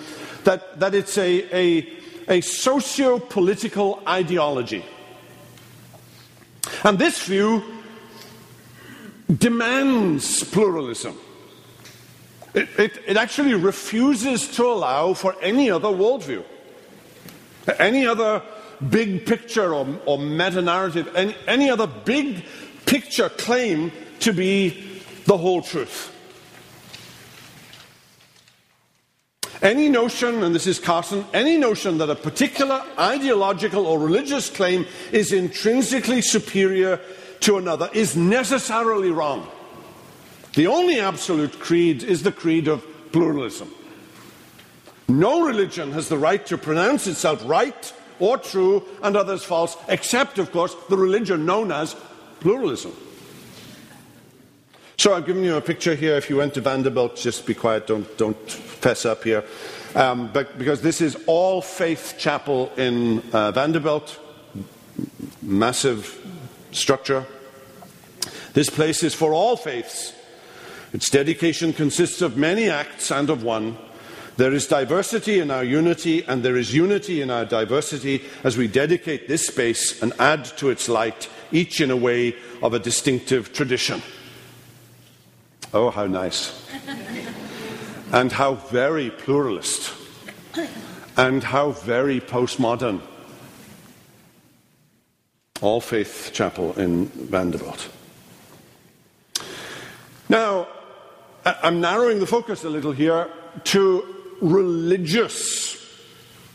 that 0.44 0.80
that 0.80 0.94
it's 0.94 1.18
a 1.18 1.54
a, 1.54 1.86
a 2.28 2.40
socio-political 2.40 4.02
ideology. 4.08 4.84
And 6.84 6.98
this 6.98 7.22
view 7.24 7.62
demands 9.38 10.44
pluralism. 10.44 11.16
It, 12.54 12.68
it, 12.78 13.02
it, 13.06 13.16
actually 13.16 13.54
refuses 13.54 14.48
to 14.56 14.64
allow 14.64 15.14
for 15.14 15.36
any 15.40 15.70
other 15.70 15.88
worldview, 15.88 16.44
any 17.78 18.06
other 18.06 18.42
big 18.88 19.24
picture 19.24 19.72
or, 19.72 19.86
or 20.04 20.18
meta 20.18 20.60
narrative, 20.60 21.08
any, 21.14 21.36
any 21.46 21.70
other 21.70 21.86
big 21.86 22.44
picture 22.86 23.28
claim 23.28 23.92
to 24.18 24.32
be 24.32 25.02
the 25.26 25.36
whole 25.36 25.62
truth. 25.62 26.12
Any 29.62 29.90
notion, 29.90 30.42
and 30.42 30.54
this 30.54 30.66
is 30.66 30.78
Carson, 30.78 31.26
any 31.34 31.58
notion 31.58 31.98
that 31.98 32.08
a 32.08 32.14
particular 32.14 32.82
ideological 32.98 33.86
or 33.86 33.98
religious 33.98 34.48
claim 34.48 34.86
is 35.12 35.32
intrinsically 35.32 36.22
superior 36.22 36.98
to 37.40 37.58
another 37.58 37.90
is 37.92 38.16
necessarily 38.16 39.10
wrong. 39.10 39.46
The 40.54 40.66
only 40.66 40.98
absolute 40.98 41.60
creed 41.60 42.02
is 42.02 42.22
the 42.22 42.32
creed 42.32 42.68
of 42.68 42.84
pluralism. 43.12 43.72
No 45.08 45.44
religion 45.44 45.92
has 45.92 46.08
the 46.08 46.18
right 46.18 46.44
to 46.46 46.56
pronounce 46.56 47.06
itself 47.06 47.42
right 47.44 47.92
or 48.18 48.38
true 48.38 48.84
and 49.02 49.16
others 49.16 49.44
false, 49.44 49.76
except, 49.88 50.38
of 50.38 50.52
course, 50.52 50.74
the 50.88 50.96
religion 50.96 51.44
known 51.44 51.70
as 51.70 51.96
pluralism. 52.40 52.92
So 55.00 55.14
I've 55.14 55.24
given 55.24 55.44
you 55.44 55.56
a 55.56 55.62
picture 55.62 55.94
here. 55.94 56.16
If 56.16 56.28
you 56.28 56.36
went 56.36 56.52
to 56.52 56.60
Vanderbilt, 56.60 57.16
just 57.16 57.46
be 57.46 57.54
quiet, 57.54 57.86
don't, 57.86 58.18
don't 58.18 58.36
fess 58.50 59.06
up 59.06 59.24
here. 59.24 59.42
Um, 59.94 60.30
but 60.30 60.58
because 60.58 60.82
this 60.82 61.00
is 61.00 61.16
all 61.26 61.62
faith 61.62 62.16
chapel 62.18 62.70
in 62.76 63.22
uh, 63.32 63.50
Vanderbilt, 63.50 64.20
massive 65.40 66.20
structure. 66.72 67.24
This 68.52 68.68
place 68.68 69.02
is 69.02 69.14
for 69.14 69.32
all 69.32 69.56
faiths. 69.56 70.12
Its 70.92 71.08
dedication 71.08 71.72
consists 71.72 72.20
of 72.20 72.36
many 72.36 72.68
acts 72.68 73.10
and 73.10 73.30
of 73.30 73.42
one. 73.42 73.78
There 74.36 74.52
is 74.52 74.66
diversity 74.66 75.38
in 75.38 75.50
our 75.50 75.64
unity, 75.64 76.24
and 76.24 76.42
there 76.42 76.58
is 76.58 76.74
unity 76.74 77.22
in 77.22 77.30
our 77.30 77.46
diversity 77.46 78.22
as 78.44 78.58
we 78.58 78.68
dedicate 78.68 79.28
this 79.28 79.46
space 79.46 80.02
and 80.02 80.12
add 80.18 80.44
to 80.58 80.68
its 80.68 80.90
light, 80.90 81.30
each 81.52 81.80
in 81.80 81.90
a 81.90 81.96
way 81.96 82.36
of 82.62 82.74
a 82.74 82.78
distinctive 82.78 83.54
tradition. 83.54 84.02
Oh, 85.72 85.90
how 85.90 86.06
nice. 86.06 86.66
and 88.12 88.32
how 88.32 88.54
very 88.54 89.10
pluralist. 89.10 89.92
And 91.16 91.44
how 91.44 91.72
very 91.72 92.20
postmodern. 92.20 93.00
All 95.60 95.80
Faith 95.80 96.30
Chapel 96.32 96.72
in 96.78 97.06
Vanderbilt. 97.06 97.88
Now, 100.28 100.68
I'm 101.44 101.80
narrowing 101.80 102.18
the 102.18 102.26
focus 102.26 102.64
a 102.64 102.70
little 102.70 102.92
here 102.92 103.28
to 103.64 104.04
religious 104.40 105.76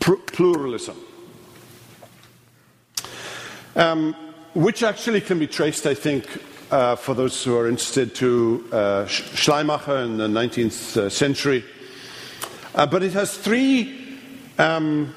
pluralism, 0.00 0.96
um, 3.74 4.14
which 4.54 4.82
actually 4.82 5.20
can 5.20 5.38
be 5.38 5.46
traced, 5.46 5.86
I 5.86 5.94
think, 5.94 6.26
uh, 6.70 6.96
for 6.96 7.14
those 7.14 7.42
who 7.44 7.56
are 7.56 7.68
interested, 7.68 8.14
to 8.16 8.68
uh, 8.72 9.06
Schleiermacher 9.06 9.98
in 9.98 10.16
the 10.16 10.26
19th 10.26 10.96
uh, 10.96 11.10
century. 11.10 11.64
Uh, 12.74 12.86
but 12.86 13.02
it 13.02 13.12
has 13.12 13.36
three 13.36 14.18
um, 14.58 15.14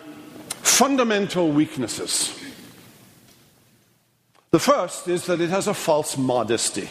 fundamental 0.61 1.51
weaknesses. 1.51 2.37
The 4.51 4.59
first 4.59 5.07
is 5.07 5.25
that 5.25 5.41
it 5.41 5.49
has 5.49 5.67
a 5.67 5.73
false 5.73 6.17
modesty. 6.17 6.89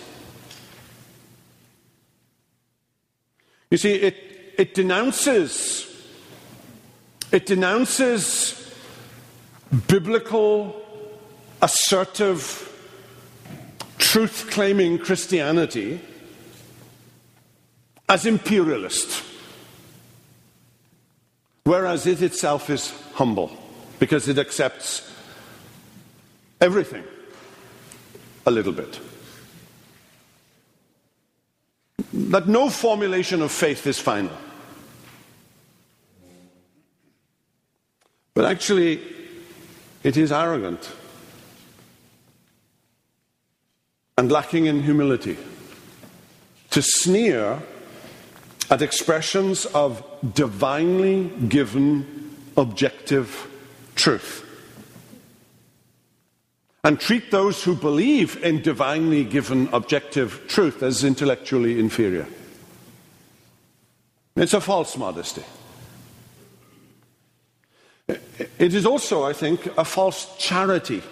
You 3.70 3.78
see, 3.78 3.94
it, 3.94 4.16
it 4.56 4.74
denounces 4.74 5.88
it 7.30 7.44
denounces 7.44 8.74
biblical, 9.86 10.80
assertive 11.60 12.67
truth 13.98 14.48
claiming 14.50 14.98
Christianity 14.98 16.00
as 18.08 18.24
imperialist, 18.24 19.22
whereas 21.64 22.06
it 22.06 22.22
itself 22.22 22.70
is 22.70 22.90
humble 23.14 23.50
because 23.98 24.28
it 24.28 24.38
accepts 24.38 25.12
everything 26.60 27.04
a 28.46 28.50
little 28.50 28.72
bit. 28.72 28.98
That 32.12 32.48
no 32.48 32.70
formulation 32.70 33.42
of 33.42 33.52
faith 33.52 33.86
is 33.86 33.98
final. 33.98 34.36
But 38.34 38.46
actually, 38.46 39.00
it 40.02 40.16
is 40.16 40.32
arrogant. 40.32 40.90
And 44.18 44.32
lacking 44.32 44.66
in 44.66 44.82
humility 44.82 45.38
to 46.70 46.82
sneer 46.82 47.62
at 48.68 48.82
expressions 48.82 49.64
of 49.66 50.04
divinely 50.34 51.30
given 51.48 52.34
objective 52.56 53.48
truth 53.94 54.44
and 56.82 56.98
treat 56.98 57.30
those 57.30 57.62
who 57.62 57.76
believe 57.76 58.42
in 58.42 58.60
divinely 58.60 59.22
given 59.22 59.68
objective 59.72 60.42
truth 60.48 60.82
as 60.82 61.04
intellectually 61.04 61.78
inferior. 61.78 62.26
It's 64.34 64.54
a 64.54 64.60
false 64.60 64.96
modesty. 64.96 65.44
It 68.08 68.74
is 68.74 68.84
also, 68.84 69.24
I 69.24 69.32
think, 69.32 69.66
a 69.78 69.84
false 69.84 70.36
charity. 70.38 71.02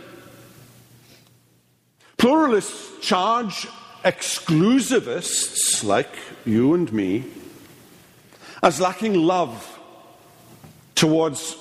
Pluralists 2.16 3.00
charge 3.00 3.68
exclusivists 4.04 5.84
like 5.84 6.14
you 6.44 6.74
and 6.74 6.92
me 6.92 7.24
as 8.62 8.80
lacking 8.80 9.14
love 9.14 9.78
towards 10.94 11.56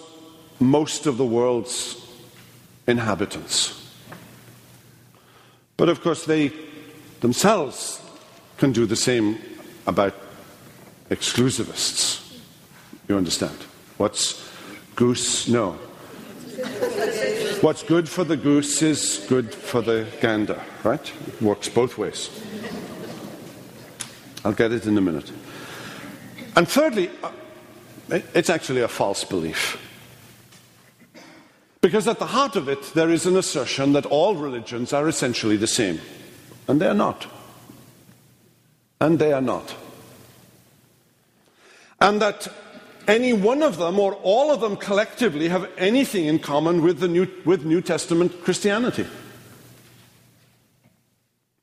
most 0.59 1.07
of 1.07 1.17
the 1.17 1.25
world's 1.25 2.01
inhabitants. 2.87 3.81
But 5.77 5.89
of 5.89 6.01
course, 6.01 6.25
they 6.25 6.51
themselves 7.19 8.01
can 8.57 8.71
do 8.71 8.85
the 8.85 8.95
same 8.95 9.37
about 9.85 10.15
exclusivists. 11.09 12.21
You 13.07 13.17
understand? 13.17 13.57
What's 13.97 14.49
goose? 14.95 15.47
No. 15.47 15.77
What's 17.65 17.81
good 17.81 18.07
for 18.07 18.23
the 18.23 18.37
goose 18.37 18.83
is 18.83 19.25
good 19.27 19.51
for 19.51 19.81
the 19.81 20.05
gander, 20.21 20.61
right? 20.83 21.01
It 21.27 21.41
works 21.41 21.67
both 21.67 21.97
ways. 21.97 22.29
I'll 24.43 24.53
get 24.53 24.71
it 24.71 24.85
in 24.85 24.95
a 24.95 25.01
minute. 25.01 25.31
And 26.55 26.67
thirdly, 26.67 27.09
uh, 27.23 27.31
it's 28.35 28.51
actually 28.51 28.81
a 28.81 28.87
false 28.87 29.23
belief. 29.23 29.81
Because 31.81 32.07
at 32.07 32.19
the 32.19 32.27
heart 32.27 32.55
of 32.55 32.69
it, 32.69 32.83
there 32.93 33.09
is 33.09 33.25
an 33.25 33.35
assertion 33.35 33.93
that 33.93 34.05
all 34.05 34.35
religions 34.35 34.93
are 34.93 35.07
essentially 35.07 35.57
the 35.57 35.65
same. 35.65 35.99
And 36.67 36.79
they 36.79 36.85
are 36.85 36.93
not. 36.93 37.25
And 39.01 39.17
they 39.17 39.33
are 39.33 39.41
not. 39.41 39.73
And 41.99 42.21
that 42.21 42.47
any 43.07 43.33
one 43.33 43.61
of 43.63 43.77
them 43.77 43.99
or 43.99 44.13
all 44.15 44.51
of 44.51 44.61
them 44.61 44.77
collectively 44.77 45.47
have 45.49 45.69
anything 45.77 46.25
in 46.25 46.39
common 46.39 46.81
with, 46.81 46.99
the 46.99 47.07
New, 47.07 47.27
with 47.45 47.65
New 47.65 47.81
Testament 47.81 48.43
Christianity. 48.43 49.05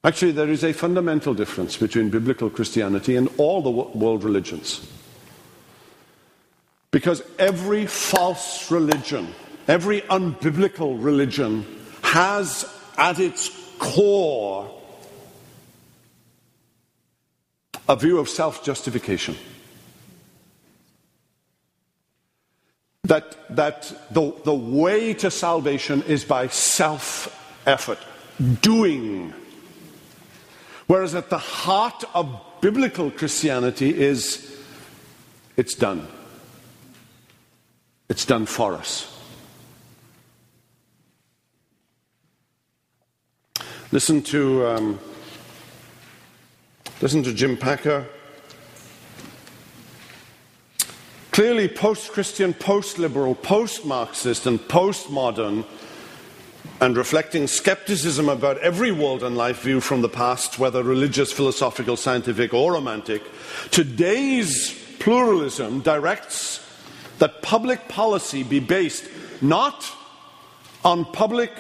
Actually, 0.05 0.33
there 0.33 0.51
is 0.51 0.65
a 0.65 0.73
fundamental 0.73 1.33
difference 1.33 1.77
between 1.77 2.11
biblical 2.11 2.51
Christianity 2.51 3.15
and 3.15 3.29
all 3.37 3.63
the 3.63 3.71
world 3.71 4.25
religions. 4.25 4.87
Because 6.91 7.23
every 7.39 7.87
false 7.87 8.71
religion, 8.71 9.33
every 9.69 10.03
unbiblical 10.03 11.03
religion, 11.03 11.65
has 12.03 12.69
at 12.99 13.21
its 13.21 13.51
core 13.79 14.71
a 17.89 17.97
view 17.97 18.19
of 18.19 18.29
self 18.29 18.65
justification. 18.65 19.37
That, 23.05 23.37
that 23.57 23.93
the, 24.13 24.33
the 24.45 24.55
way 24.55 25.13
to 25.15 25.31
salvation 25.31 26.03
is 26.03 26.25
by 26.25 26.47
self 26.47 27.29
effort, 27.67 27.99
doing. 28.61 29.35
Whereas 30.87 31.15
at 31.15 31.29
the 31.29 31.39
heart 31.39 32.05
of 32.15 32.41
biblical 32.61 33.11
Christianity 33.11 33.99
is 33.99 34.57
it's 35.57 35.75
done. 35.75 36.07
It's 38.09 38.25
done 38.25 38.47
for 38.47 38.75
us. 38.75 39.09
Listen 43.91 44.23
to, 44.23 44.67
um, 44.67 45.01
listen 47.01 47.23
to 47.25 47.35
Jim 47.35 47.57
Packer. 47.57 48.07
Clearly, 51.33 51.67
post 51.67 52.13
Christian, 52.13 52.53
post 52.53 52.99
liberal, 52.99 53.35
post 53.35 53.87
Marxist, 53.87 54.45
and 54.45 54.61
post 54.69 55.09
modern, 55.09 55.65
and 56.79 56.95
reflecting 56.95 57.47
skepticism 57.47 58.29
about 58.29 58.59
every 58.59 58.93
world 58.93 59.23
and 59.23 59.35
life 59.35 59.63
view 59.63 59.81
from 59.81 60.03
the 60.03 60.11
past, 60.11 60.59
whether 60.59 60.83
religious, 60.83 61.33
philosophical, 61.33 61.97
scientific, 61.97 62.53
or 62.53 62.75
romantic, 62.75 63.23
today's 63.71 64.79
pluralism 64.99 65.81
directs 65.81 66.61
that 67.19 67.41
public 67.41 67.89
policy 67.89 68.43
be 68.43 68.61
based 68.61 69.09
not 69.41 69.91
on 70.85 71.07
public 71.15 71.51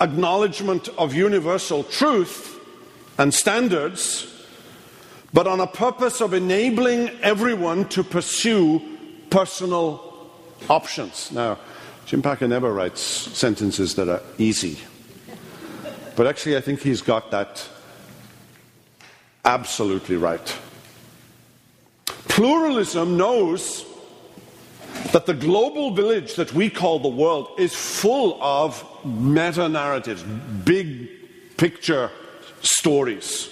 acknowledgement 0.00 0.88
of 0.96 1.12
universal 1.12 1.84
truth 1.84 2.58
and 3.18 3.34
standards, 3.34 4.26
but 5.34 5.46
on 5.46 5.60
a 5.60 5.66
purpose 5.66 6.22
of 6.22 6.32
enabling 6.32 7.10
everyone 7.20 7.86
to 7.86 8.02
pursue 8.02 8.80
personal 9.30 10.30
options. 10.68 11.30
Now, 11.32 11.58
Jim 12.06 12.22
Packer 12.22 12.48
never 12.48 12.72
writes 12.72 13.00
sentences 13.00 13.94
that 13.94 14.08
are 14.08 14.22
easy. 14.36 14.78
But 16.16 16.26
actually, 16.26 16.56
I 16.56 16.60
think 16.60 16.80
he's 16.80 17.02
got 17.02 17.30
that 17.30 17.66
absolutely 19.44 20.16
right. 20.16 20.56
Pluralism 22.28 23.16
knows 23.16 23.86
that 25.12 25.26
the 25.26 25.34
global 25.34 25.94
village 25.94 26.34
that 26.34 26.52
we 26.52 26.68
call 26.68 26.98
the 26.98 27.08
world 27.08 27.48
is 27.58 27.74
full 27.74 28.42
of 28.42 28.84
meta 29.04 29.68
narratives, 29.68 30.22
big 30.64 31.08
picture 31.56 32.10
stories. 32.60 33.48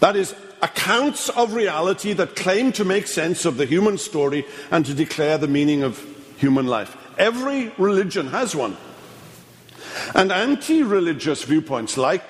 That 0.00 0.16
is, 0.16 0.34
accounts 0.62 1.28
of 1.30 1.54
reality 1.54 2.12
that 2.14 2.36
claim 2.36 2.72
to 2.72 2.84
make 2.84 3.06
sense 3.06 3.44
of 3.44 3.56
the 3.56 3.66
human 3.66 3.98
story 3.98 4.46
and 4.70 4.84
to 4.86 4.94
declare 4.94 5.38
the 5.38 5.48
meaning 5.48 5.82
of 5.82 6.02
human 6.38 6.66
life. 6.66 6.96
Every 7.18 7.72
religion 7.78 8.28
has 8.28 8.54
one. 8.54 8.76
And 10.14 10.30
anti 10.30 10.82
religious 10.82 11.44
viewpoints 11.44 11.96
like 11.96 12.22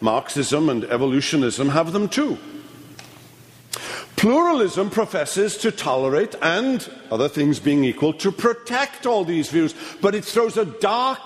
Marxism 0.00 0.68
and 0.68 0.84
evolutionism 0.84 1.70
have 1.70 1.92
them 1.92 2.08
too. 2.08 2.38
Pluralism 4.16 4.90
professes 4.90 5.56
to 5.58 5.70
tolerate 5.70 6.34
and, 6.42 6.90
other 7.10 7.28
things 7.28 7.60
being 7.60 7.84
equal, 7.84 8.12
to 8.14 8.32
protect 8.32 9.06
all 9.06 9.24
these 9.24 9.48
views, 9.48 9.74
but 10.00 10.14
it 10.14 10.24
throws 10.24 10.56
a 10.56 10.64
dark 10.64 11.20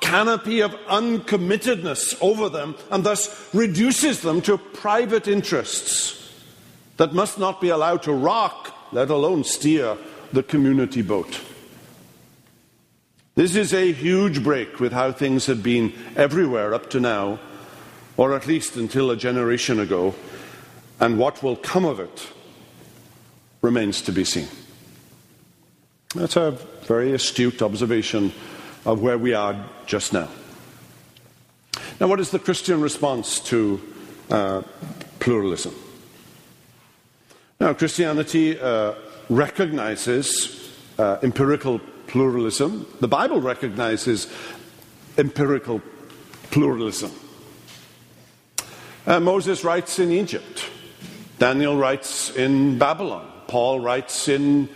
canopy 0.00 0.60
of 0.60 0.74
uncommittedness 0.88 2.14
over 2.20 2.48
them 2.48 2.74
and 2.90 3.04
thus 3.04 3.48
reduces 3.54 4.22
them 4.22 4.40
to 4.42 4.58
private 4.58 5.28
interests 5.28 6.14
that 6.96 7.14
must 7.14 7.38
not 7.38 7.60
be 7.60 7.68
allowed 7.68 8.02
to 8.02 8.12
rock, 8.12 8.74
let 8.92 9.10
alone 9.10 9.44
steer, 9.44 9.96
the 10.32 10.42
community 10.42 11.02
boat. 11.02 11.40
This 13.34 13.54
is 13.54 13.72
a 13.72 13.92
huge 13.92 14.42
break 14.42 14.80
with 14.80 14.92
how 14.92 15.12
things 15.12 15.46
have 15.46 15.62
been 15.62 15.92
everywhere 16.16 16.74
up 16.74 16.90
to 16.90 17.00
now, 17.00 17.38
or 18.16 18.34
at 18.34 18.48
least 18.48 18.76
until 18.76 19.10
a 19.10 19.16
generation 19.16 19.78
ago, 19.78 20.14
and 20.98 21.18
what 21.18 21.42
will 21.42 21.54
come 21.54 21.84
of 21.84 22.00
it 22.00 22.28
remains 23.62 24.02
to 24.02 24.12
be 24.12 24.24
seen. 24.24 24.48
That's 26.14 26.36
a 26.36 26.50
very 26.82 27.12
astute 27.12 27.62
observation 27.62 28.32
of 28.88 29.02
where 29.02 29.18
we 29.18 29.34
are 29.34 29.54
just 29.84 30.14
now. 30.14 30.26
Now, 32.00 32.06
what 32.06 32.20
is 32.20 32.30
the 32.30 32.38
Christian 32.38 32.80
response 32.80 33.38
to 33.40 33.82
uh, 34.30 34.62
pluralism? 35.18 35.74
Now, 37.60 37.74
Christianity 37.74 38.58
uh, 38.58 38.94
recognizes 39.28 40.72
uh, 40.98 41.18
empirical 41.22 41.80
pluralism. 42.06 42.86
The 43.00 43.08
Bible 43.08 43.42
recognizes 43.42 44.26
empirical 45.18 45.82
pluralism. 46.50 47.10
Uh, 49.06 49.20
Moses 49.20 49.64
writes 49.64 49.98
in 49.98 50.10
Egypt, 50.10 50.64
Daniel 51.38 51.76
writes 51.76 52.34
in 52.34 52.78
Babylon, 52.78 53.30
Paul 53.48 53.80
writes 53.80 54.28
in 54.28 54.70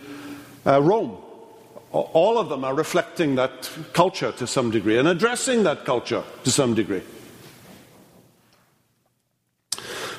uh, 0.67 0.79
Rome. 0.79 1.22
All 1.93 2.39
of 2.39 2.49
them 2.49 2.63
are 2.63 2.73
reflecting 2.73 3.35
that 3.35 3.69
culture 3.93 4.31
to 4.33 4.47
some 4.47 4.71
degree 4.71 4.97
and 4.97 5.07
addressing 5.07 5.61
that 5.63 5.85
culture 5.85 6.23
to 6.43 6.51
some 6.51 6.73
degree. 6.73 7.03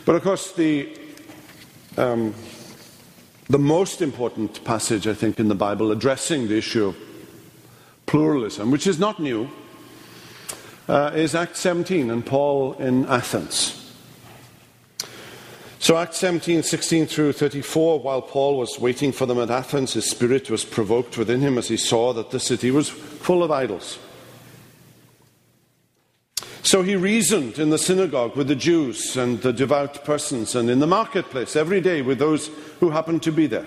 But 0.04 0.14
of 0.14 0.22
course, 0.22 0.52
the, 0.52 0.96
um, 1.96 2.32
the 3.48 3.58
most 3.58 4.02
important 4.02 4.62
passage, 4.64 5.08
I 5.08 5.14
think, 5.14 5.40
in 5.40 5.48
the 5.48 5.56
Bible 5.56 5.90
addressing 5.90 6.46
the 6.46 6.56
issue 6.58 6.87
of 6.87 6.96
pluralism, 8.06 8.70
which 8.70 8.87
is 8.87 9.00
not 9.00 9.18
new, 9.18 9.50
uh, 10.88 11.10
is 11.14 11.34
Acts 11.34 11.58
17 11.60 12.08
and 12.08 12.24
Paul 12.24 12.74
in 12.74 13.04
Athens. 13.06 13.84
So, 15.85 15.99
Acts 15.99 16.16
17, 16.16 16.62
16 16.62 17.05
through 17.09 17.35
34, 17.35 18.01
while 18.01 18.23
Paul 18.23 18.57
was 18.57 18.81
waiting 18.81 19.12
for 19.12 19.27
them 19.27 19.38
at 19.38 19.51
Athens, 19.51 19.92
his 19.92 20.09
spirit 20.09 20.49
was 20.49 20.64
provoked 20.64 21.18
within 21.18 21.42
him 21.42 21.59
as 21.59 21.68
he 21.68 21.77
saw 21.77 22.14
that 22.14 22.31
the 22.31 22.40
city 22.40 22.70
was 22.70 22.88
full 22.88 23.42
of 23.42 23.51
idols. 23.51 23.99
So 26.62 26.81
he 26.81 26.97
reasoned 26.97 27.59
in 27.59 27.68
the 27.68 27.77
synagogue 27.77 28.35
with 28.35 28.49
the 28.49 28.57
Jews 28.57 29.14
and 29.18 29.42
the 29.42 29.53
devout 29.53 30.07
persons, 30.07 30.55
and 30.55 30.70
in 30.70 30.79
the 30.79 30.87
marketplace 30.87 31.55
every 31.55 31.83
day 31.83 32.01
with 32.01 32.18
those 32.18 32.47
who 32.81 32.88
happened 32.88 33.23
to 33.25 33.31
be 33.31 33.47
there. 33.47 33.66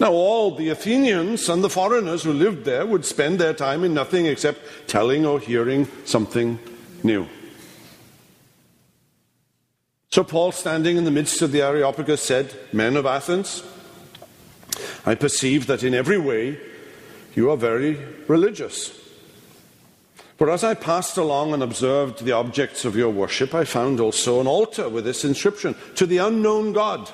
Now, 0.00 0.12
all 0.12 0.56
the 0.56 0.70
Athenians 0.70 1.50
and 1.50 1.62
the 1.62 1.68
foreigners 1.68 2.22
who 2.22 2.32
lived 2.32 2.64
there 2.64 2.86
would 2.86 3.04
spend 3.04 3.38
their 3.38 3.52
time 3.52 3.84
in 3.84 3.92
nothing 3.92 4.24
except 4.24 4.88
telling 4.88 5.26
or 5.26 5.38
hearing 5.38 5.86
something 6.06 6.58
new. 7.02 7.28
So, 10.08 10.24
Paul, 10.24 10.52
standing 10.52 10.96
in 10.96 11.04
the 11.04 11.10
midst 11.10 11.42
of 11.42 11.52
the 11.52 11.60
Areopagus, 11.60 12.22
said, 12.22 12.52
Men 12.72 12.96
of 12.96 13.04
Athens, 13.04 13.62
I 15.04 15.14
perceive 15.14 15.66
that 15.66 15.82
in 15.82 15.92
every 15.92 16.18
way 16.18 16.58
you 17.34 17.50
are 17.50 17.56
very 17.58 17.96
religious. 18.26 18.98
For 20.38 20.50
as 20.50 20.64
I 20.64 20.72
passed 20.72 21.18
along 21.18 21.52
and 21.52 21.62
observed 21.62 22.24
the 22.24 22.32
objects 22.32 22.86
of 22.86 22.96
your 22.96 23.10
worship, 23.10 23.54
I 23.54 23.64
found 23.64 24.00
also 24.00 24.40
an 24.40 24.46
altar 24.46 24.88
with 24.88 25.04
this 25.04 25.26
inscription 25.26 25.74
To 25.96 26.06
the 26.06 26.18
unknown 26.18 26.72
God. 26.72 27.12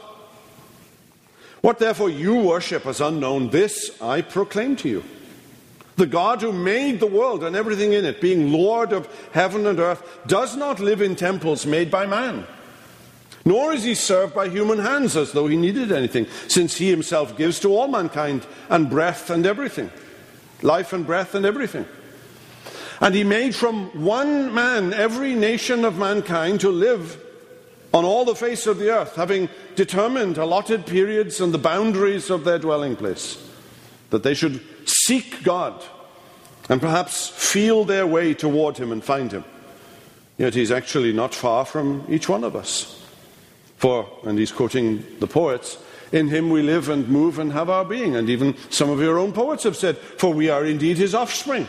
What 1.67 1.81
therefore 1.81 2.11
you 2.11 2.37
worship 2.37 2.87
as 2.87 3.01
unknown, 3.01 3.51
this 3.51 3.91
I 4.01 4.23
proclaim 4.23 4.77
to 4.77 4.89
you. 4.89 5.03
The 5.97 6.07
God 6.07 6.41
who 6.41 6.53
made 6.53 7.01
the 7.01 7.09
world 7.09 7.43
and 7.43 7.57
everything 7.57 7.93
in 7.93 8.05
it, 8.05 8.21
being 8.21 8.53
Lord 8.53 8.93
of 8.93 9.09
heaven 9.33 9.67
and 9.67 9.81
earth, 9.81 10.21
does 10.29 10.55
not 10.57 10.79
live 10.79 11.03
in 11.03 11.17
temples 11.17 11.67
made 11.67 11.91
by 11.91 12.07
man. 12.07 12.47
Nor 13.45 13.73
is 13.73 13.83
he 13.83 13.97
served 13.97 14.33
by 14.33 14.49
human 14.49 14.79
hands 14.79 15.17
as 15.17 15.33
though 15.33 15.49
he 15.49 15.57
needed 15.57 15.91
anything, 15.91 16.29
since 16.47 16.77
he 16.77 16.89
himself 16.89 17.37
gives 17.37 17.59
to 17.59 17.77
all 17.77 17.89
mankind 17.89 18.47
and 18.69 18.89
breath 18.89 19.29
and 19.29 19.45
everything, 19.45 19.91
life 20.63 20.93
and 20.93 21.05
breath 21.05 21.35
and 21.35 21.45
everything. 21.45 21.85
And 23.01 23.13
he 23.13 23.25
made 23.25 23.57
from 23.57 23.87
one 24.05 24.55
man 24.55 24.93
every 24.93 25.35
nation 25.35 25.85
of 25.85 25.99
mankind 25.99 26.61
to 26.61 26.69
live 26.71 27.21
on 27.93 28.05
all 28.05 28.25
the 28.25 28.35
face 28.35 28.67
of 28.67 28.79
the 28.79 28.91
earth, 28.91 29.15
having 29.15 29.49
determined 29.75 30.39
allotted 30.39 30.87
periods 30.87 31.41
and 31.41 31.53
the 31.53 31.59
boundaries 31.59 32.31
of 32.31 32.45
their 32.45 32.59
dwelling 32.59 32.97
place, 32.97 33.43
that 34.11 34.23
they 34.23 34.35
should 34.35 34.61
seek 34.89 35.43
God 35.43 35.83
and 36.69 36.81
perhaps 36.81 37.29
feel 37.29 37.85
their 37.85 38.07
way 38.07 38.35
toward 38.35 38.77
Him 38.79 38.93
and 38.93 39.03
find 39.03 39.33
Him. 39.33 39.45
Yet 40.37 40.55
He's 40.55 40.71
actually 40.71 41.13
not 41.13 41.35
far 41.35 41.65
from 41.65 42.05
each 42.09 42.29
one 42.29 42.45
of 42.45 42.57
us. 42.57 43.03
For, 43.77 44.09
and 44.25 44.39
he's 44.39 44.53
quoting 44.53 45.05
the 45.21 45.27
poets, 45.27 45.79
in 46.13 46.29
him 46.29 46.51
we 46.51 46.63
live 46.63 46.89
and 46.89 47.09
move 47.09 47.39
and 47.39 47.53
have 47.53 47.69
our 47.69 47.85
being. 47.85 48.17
And 48.17 48.31
even 48.31 48.57
some 48.71 48.91
of 48.91 49.01
your 49.01 49.19
own 49.19 49.33
poets 49.33 49.65
have 49.65 49.77
said, 49.77 49.99
For 49.99 50.33
we 50.33 50.49
are 50.49 50.65
indeed 50.65 50.97
his 50.97 51.15
offspring. 51.15 51.69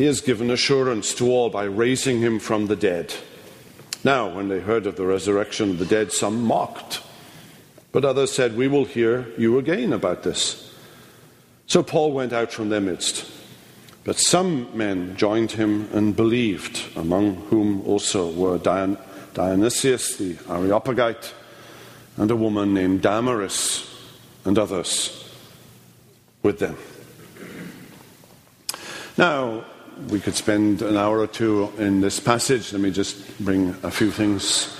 he 0.00 0.06
has 0.06 0.22
given 0.22 0.50
assurance 0.50 1.12
to 1.12 1.30
all 1.30 1.50
by 1.50 1.64
raising 1.64 2.20
him 2.20 2.38
from 2.38 2.68
the 2.68 2.74
dead. 2.74 3.12
Now, 4.02 4.34
when 4.34 4.48
they 4.48 4.58
heard 4.58 4.86
of 4.86 4.96
the 4.96 5.04
resurrection 5.04 5.68
of 5.68 5.78
the 5.78 5.84
dead, 5.84 6.10
some 6.10 6.42
mocked, 6.42 7.02
but 7.92 8.06
others 8.06 8.32
said, 8.32 8.56
We 8.56 8.66
will 8.66 8.86
hear 8.86 9.26
you 9.36 9.58
again 9.58 9.92
about 9.92 10.22
this. 10.22 10.74
So 11.66 11.82
Paul 11.82 12.12
went 12.12 12.32
out 12.32 12.50
from 12.50 12.70
their 12.70 12.80
midst. 12.80 13.30
But 14.02 14.16
some 14.16 14.74
men 14.74 15.16
joined 15.18 15.52
him 15.52 15.90
and 15.92 16.16
believed, 16.16 16.80
among 16.96 17.36
whom 17.50 17.82
also 17.86 18.30
were 18.30 18.56
Dion- 18.56 18.96
Dionysius 19.34 20.16
the 20.16 20.38
Areopagite 20.48 21.34
and 22.16 22.30
a 22.30 22.36
woman 22.36 22.72
named 22.72 23.02
Damaris 23.02 23.86
and 24.46 24.58
others 24.58 25.30
with 26.42 26.58
them. 26.58 26.78
Now, 29.18 29.66
we 30.08 30.20
could 30.20 30.34
spend 30.34 30.82
an 30.82 30.96
hour 30.96 31.18
or 31.18 31.26
two 31.26 31.72
in 31.78 32.00
this 32.00 32.20
passage. 32.20 32.72
Let 32.72 32.80
me 32.80 32.90
just 32.90 33.38
bring 33.38 33.76
a 33.82 33.90
few 33.90 34.10
things 34.10 34.76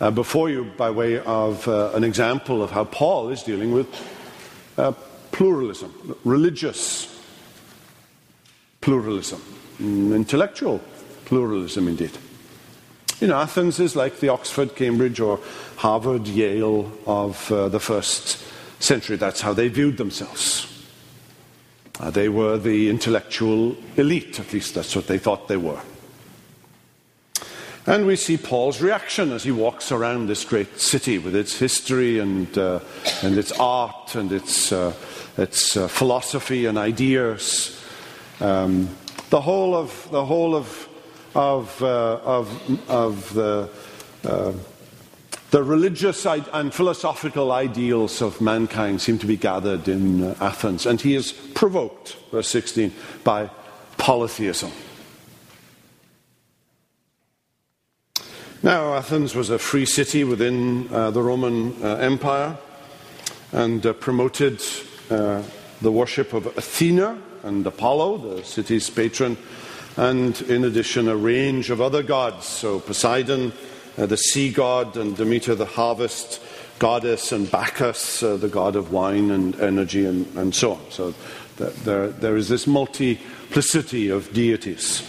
uh, 0.00 0.10
before 0.10 0.50
you 0.50 0.64
by 0.76 0.90
way 0.90 1.20
of 1.20 1.66
uh, 1.68 1.92
an 1.94 2.04
example 2.04 2.62
of 2.62 2.70
how 2.70 2.84
Paul 2.84 3.30
is 3.30 3.42
dealing 3.42 3.72
with 3.72 3.88
uh, 4.76 4.92
pluralism, 5.32 6.16
religious 6.24 7.10
pluralism, 8.80 9.40
mm, 9.78 10.14
intellectual 10.14 10.80
pluralism 11.24 11.88
indeed. 11.88 12.12
You 13.20 13.28
know, 13.28 13.36
Athens 13.36 13.80
is 13.80 13.96
like 13.96 14.20
the 14.20 14.28
Oxford, 14.28 14.76
Cambridge, 14.76 15.20
or 15.20 15.40
Harvard, 15.76 16.26
Yale 16.26 16.92
of 17.06 17.50
uh, 17.50 17.68
the 17.68 17.80
first 17.80 18.44
century. 18.80 19.16
That's 19.16 19.40
how 19.40 19.52
they 19.52 19.68
viewed 19.68 19.96
themselves. 19.96 20.73
Uh, 22.00 22.10
they 22.10 22.28
were 22.28 22.58
the 22.58 22.90
intellectual 22.90 23.76
elite, 23.96 24.40
at 24.40 24.52
least 24.52 24.74
that's 24.74 24.96
what 24.96 25.06
they 25.06 25.18
thought 25.18 25.48
they 25.48 25.56
were. 25.56 25.80
And 27.86 28.06
we 28.06 28.16
see 28.16 28.38
Paul's 28.38 28.80
reaction 28.80 29.30
as 29.30 29.44
he 29.44 29.52
walks 29.52 29.92
around 29.92 30.26
this 30.26 30.44
great 30.44 30.80
city 30.80 31.18
with 31.18 31.36
its 31.36 31.58
history 31.58 32.18
and, 32.18 32.56
uh, 32.56 32.80
and 33.22 33.36
its 33.36 33.52
art 33.52 34.14
and 34.14 34.32
its, 34.32 34.72
uh, 34.72 34.94
its 35.36 35.76
uh, 35.76 35.86
philosophy 35.86 36.64
and 36.64 36.78
ideas. 36.78 37.78
Um, 38.40 38.88
the 39.28 39.42
whole 39.42 39.74
of, 39.74 40.08
the 40.10 40.24
whole 40.24 40.56
of, 40.56 40.88
of, 41.34 41.82
uh, 41.82 42.20
of, 42.24 42.90
of 42.90 43.34
the 43.34 43.68
uh, 44.24 44.52
the 45.54 45.62
religious 45.62 46.26
and 46.26 46.74
philosophical 46.74 47.52
ideals 47.52 48.20
of 48.20 48.40
mankind 48.40 49.00
seem 49.00 49.16
to 49.16 49.26
be 49.26 49.36
gathered 49.36 49.86
in 49.86 50.20
uh, 50.20 50.34
Athens, 50.40 50.84
and 50.84 51.00
he 51.00 51.14
is 51.14 51.30
provoked, 51.30 52.16
verse 52.32 52.48
16, 52.48 52.92
by 53.22 53.48
polytheism. 53.96 54.72
Now, 58.64 58.94
Athens 58.94 59.36
was 59.36 59.48
a 59.48 59.60
free 59.60 59.86
city 59.86 60.24
within 60.24 60.92
uh, 60.92 61.12
the 61.12 61.22
Roman 61.22 61.80
uh, 61.80 61.98
Empire 61.98 62.58
and 63.52 63.86
uh, 63.86 63.92
promoted 63.92 64.60
uh, 65.08 65.40
the 65.80 65.92
worship 65.92 66.32
of 66.32 66.46
Athena 66.58 67.16
and 67.44 67.64
Apollo, 67.64 68.38
the 68.38 68.42
city's 68.42 68.90
patron, 68.90 69.36
and 69.96 70.42
in 70.42 70.64
addition, 70.64 71.06
a 71.06 71.14
range 71.14 71.70
of 71.70 71.80
other 71.80 72.02
gods. 72.02 72.44
So, 72.44 72.80
Poseidon, 72.80 73.52
uh, 73.96 74.06
the 74.06 74.16
sea 74.16 74.50
god, 74.50 74.96
and 74.96 75.16
Demeter, 75.16 75.54
the 75.54 75.64
harvest 75.64 76.40
goddess, 76.78 77.32
and 77.32 77.50
Bacchus, 77.50 78.22
uh, 78.22 78.36
the 78.36 78.48
god 78.48 78.76
of 78.76 78.92
wine 78.92 79.30
and 79.30 79.58
energy, 79.60 80.04
and, 80.06 80.26
and 80.36 80.54
so 80.54 80.72
on. 80.72 80.90
So 80.90 81.14
there, 81.56 82.08
there 82.08 82.36
is 82.36 82.48
this 82.48 82.66
multiplicity 82.66 84.08
of 84.08 84.32
deities. 84.32 85.02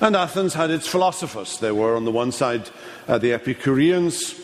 And 0.00 0.14
Athens 0.14 0.54
had 0.54 0.70
its 0.70 0.86
philosophers. 0.86 1.58
There 1.58 1.74
were, 1.74 1.96
on 1.96 2.04
the 2.04 2.10
one 2.10 2.32
side, 2.32 2.68
uh, 3.08 3.18
the 3.18 3.32
Epicureans, 3.32 4.34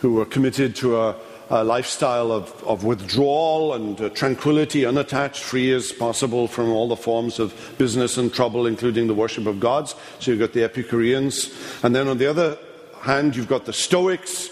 who 0.00 0.14
were 0.14 0.24
committed 0.24 0.74
to 0.76 0.98
a, 0.98 1.16
a 1.48 1.62
lifestyle 1.62 2.32
of, 2.32 2.64
of, 2.64 2.82
withdrawal 2.84 3.74
and 3.74 4.00
uh, 4.00 4.08
tranquility, 4.10 4.84
unattached, 4.84 5.42
free 5.42 5.72
as 5.72 5.92
possible 5.92 6.48
from 6.48 6.70
all 6.70 6.88
the 6.88 6.96
forms 6.96 7.38
of 7.38 7.54
business 7.78 8.16
and 8.16 8.32
trouble, 8.34 8.66
including 8.66 9.06
the 9.06 9.14
worship 9.14 9.46
of 9.46 9.60
gods. 9.60 9.94
So 10.18 10.32
you've 10.32 10.40
got 10.40 10.52
the 10.52 10.64
Epicureans. 10.64 11.54
And 11.84 11.94
then 11.94 12.08
on 12.08 12.18
the 12.18 12.26
other 12.26 12.58
hand, 13.00 13.36
you've 13.36 13.48
got 13.48 13.64
the 13.64 13.72
Stoics, 13.72 14.50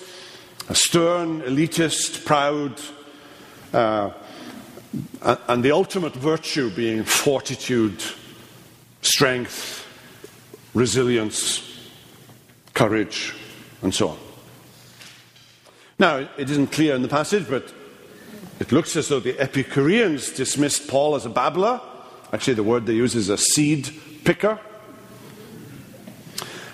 a 0.69 0.75
stern, 0.75 1.43
elitist, 1.43 2.25
proud, 2.25 2.81
uh, 3.73 4.11
and 5.49 5.65
the 5.65 5.73
ultimate 5.73 6.15
virtue 6.15 6.71
being 6.71 7.03
fortitude, 7.03 8.01
strength, 9.03 9.85
resilience, 10.75 11.91
courage, 12.73 13.35
and 13.83 13.93
so 13.93 14.11
on. 14.11 14.24
Now, 16.05 16.29
it 16.37 16.51
isn't 16.51 16.67
clear 16.67 16.95
in 16.95 17.01
the 17.01 17.09
passage, 17.09 17.47
but 17.49 17.73
it 18.61 18.73
looks 18.73 18.95
as 18.95 19.09
though 19.09 19.21
the 19.21 19.41
Epicureans 19.41 20.33
dismissed 20.33 20.87
Paul 20.87 21.15
as 21.15 21.25
a 21.25 21.31
babbler. 21.31 21.81
Actually, 22.31 22.53
the 22.53 22.63
word 22.63 22.85
they 22.85 22.93
use 22.93 23.15
is 23.15 23.31
a 23.31 23.39
seed 23.39 23.89
picker. 24.23 24.61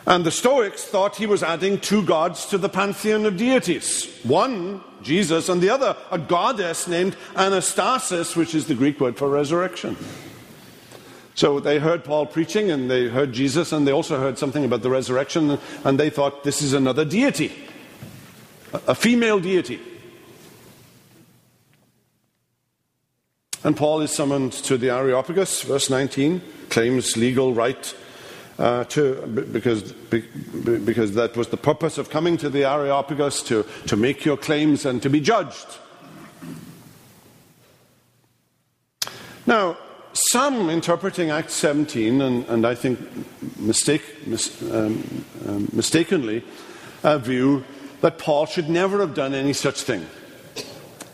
And 0.05 0.27
the 0.27 0.33
Stoics 0.33 0.83
thought 0.83 1.15
he 1.15 1.27
was 1.27 1.45
adding 1.45 1.79
two 1.79 2.03
gods 2.05 2.45
to 2.47 2.59
the 2.59 2.69
pantheon 2.69 3.25
of 3.25 3.37
deities 3.37 4.13
one, 4.25 4.83
Jesus, 5.01 5.49
and 5.49 5.63
the 5.63 5.71
other, 5.71 5.97
a 6.11 6.19
goddess 6.19 6.89
named 6.89 7.15
Anastasis, 7.37 8.35
which 8.35 8.53
is 8.57 8.67
the 8.67 8.75
Greek 8.75 8.99
word 8.99 9.17
for 9.17 9.29
resurrection. 9.29 9.97
So 11.37 11.61
they 11.61 11.79
heard 11.79 12.03
Paul 12.03 12.27
preaching 12.27 12.73
and 12.73 12.91
they 12.91 13.07
heard 13.07 13.33
Jesus, 13.33 13.71
and 13.71 13.87
they 13.87 13.93
also 13.93 14.19
heard 14.19 14.39
something 14.39 14.65
about 14.65 14.83
the 14.83 14.91
resurrection, 14.91 15.57
and 15.85 16.01
they 16.01 16.11
thought 16.11 16.43
this 16.43 16.63
is 16.63 16.73
another 16.73 17.05
deity 17.05 17.53
a 18.73 18.95
female 18.95 19.41
deity. 19.41 19.81
And 23.63 23.77
Paul 23.77 24.01
is 24.01 24.11
summoned 24.11 24.53
to 24.53 24.79
the 24.79 24.91
Areopagus, 24.91 25.63
verse 25.63 25.91
19, 25.91 26.41
claims 26.71 27.17
legal 27.17 27.53
right 27.53 27.95
uh, 28.59 28.85
to, 28.85 29.27
because, 29.53 29.93
because 29.93 31.15
that 31.15 31.37
was 31.37 31.49
the 31.49 31.57
purpose 31.57 31.99
of 31.99 32.09
coming 32.09 32.37
to 32.39 32.49
the 32.49 32.65
Areopagus, 32.65 33.43
to, 33.45 33.67
to 33.87 33.97
make 33.97 34.25
your 34.25 34.37
claims 34.37 34.87
and 34.87 35.03
to 35.03 35.11
be 35.11 35.21
judged. 35.21 35.79
Now, 39.47 39.77
some 40.13 40.71
interpreting 40.71 41.31
Acts 41.31 41.55
17, 41.55 42.21
and, 42.21 42.45
and 42.47 42.67
I 42.67 42.75
think 42.75 42.99
mistake, 43.59 44.27
mis, 44.27 44.61
um, 44.71 45.25
um, 45.47 45.69
mistakenly, 45.73 46.45
uh, 47.03 47.19
view 47.19 47.65
that 48.01 48.19
Paul 48.19 48.47
should 48.47 48.69
never 48.69 49.01
have 49.01 49.15
done 49.15 49.35
any 49.35 49.53
such 49.53 49.83
thing. 49.83 50.07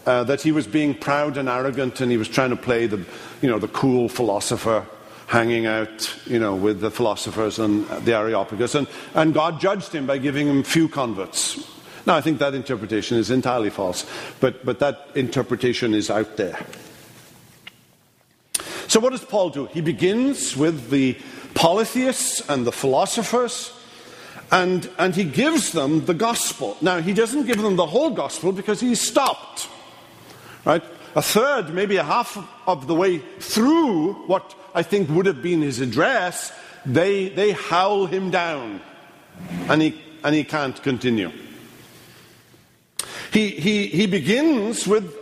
Uh, 0.05 0.23
that 0.25 0.41
he 0.41 0.53
was 0.53 0.67
being 0.67 0.95
proud 0.95 1.37
and 1.37 1.49
arrogant 1.49 2.01
and 2.01 2.13
he 2.13 2.17
was 2.17 2.29
trying 2.29 2.51
to 2.51 2.57
play 2.57 2.87
the, 2.87 3.05
you 3.43 3.49
know, 3.49 3.59
the 3.59 3.69
cool 3.69 4.09
philosopher 4.09 4.87
hanging 5.27 5.67
out 5.67 6.15
you 6.27 6.39
know, 6.39 6.55
with 6.55 6.81
the 6.81 6.91
philosophers 6.91 7.59
and 7.59 7.87
the 8.05 8.15
Areopagus. 8.15 8.77
And, 8.77 8.87
and 9.15 9.35
God 9.35 9.61
judged 9.61 9.93
him 9.93 10.07
by 10.07 10.19
giving 10.19 10.47
him 10.47 10.63
few 10.63 10.89
converts. 10.89 11.59
Now, 12.07 12.15
I 12.15 12.21
think 12.21 12.39
that 12.39 12.55
interpretation 12.55 13.19
is 13.19 13.33
entirely 13.33 13.71
false, 13.71 14.07
but, 14.39 14.65
but 14.65 14.79
that 14.79 15.09
interpretation 15.17 15.93
is 15.93 16.09
out 16.09 16.37
there. 16.37 16.57
So, 18.87 19.01
what 19.01 19.11
does 19.11 19.25
Paul 19.25 19.51
do? 19.51 19.67
He 19.67 19.81
begins 19.81 20.57
with 20.57 20.91
the 20.91 21.19
polytheists 21.55 22.49
and 22.49 22.65
the 22.65 22.71
philosophers 22.71 23.73
and, 24.51 24.89
and 24.99 25.15
he 25.15 25.25
gives 25.25 25.73
them 25.73 26.05
the 26.05 26.15
gospel. 26.15 26.77
Now, 26.81 27.01
he 27.01 27.13
doesn't 27.13 27.47
give 27.47 27.61
them 27.61 27.77
the 27.77 27.87
whole 27.87 28.11
gospel 28.11 28.53
because 28.53 28.81
he's 28.81 29.01
stopped. 29.01 29.69
Right? 30.65 30.83
A 31.15 31.23
third, 31.23 31.73
maybe 31.75 31.97
a 31.97 32.05
half 32.05 32.37
of 32.67 32.87
the 32.87 32.95
way 32.95 33.19
through 33.39 34.15
what 34.27 34.55
I 34.75 34.83
think 34.83 35.09
would 35.11 35.27
have 35.27 35.43
been 35.43 35.63
his 35.63 35.81
address, 35.81 36.53
they, 36.85 37.31
they 37.31 37.53
howl 37.53 38.07
him 38.07 38.31
down. 38.31 38.81
And 39.69 39.83
he, 39.83 40.01
and 40.23 40.35
he 40.35 40.45
can't 40.45 40.81
continue. 40.83 41.33
He, 43.33 43.51
he, 43.51 43.87
he 43.89 44.07
begins 44.07 44.87
with 44.87 45.15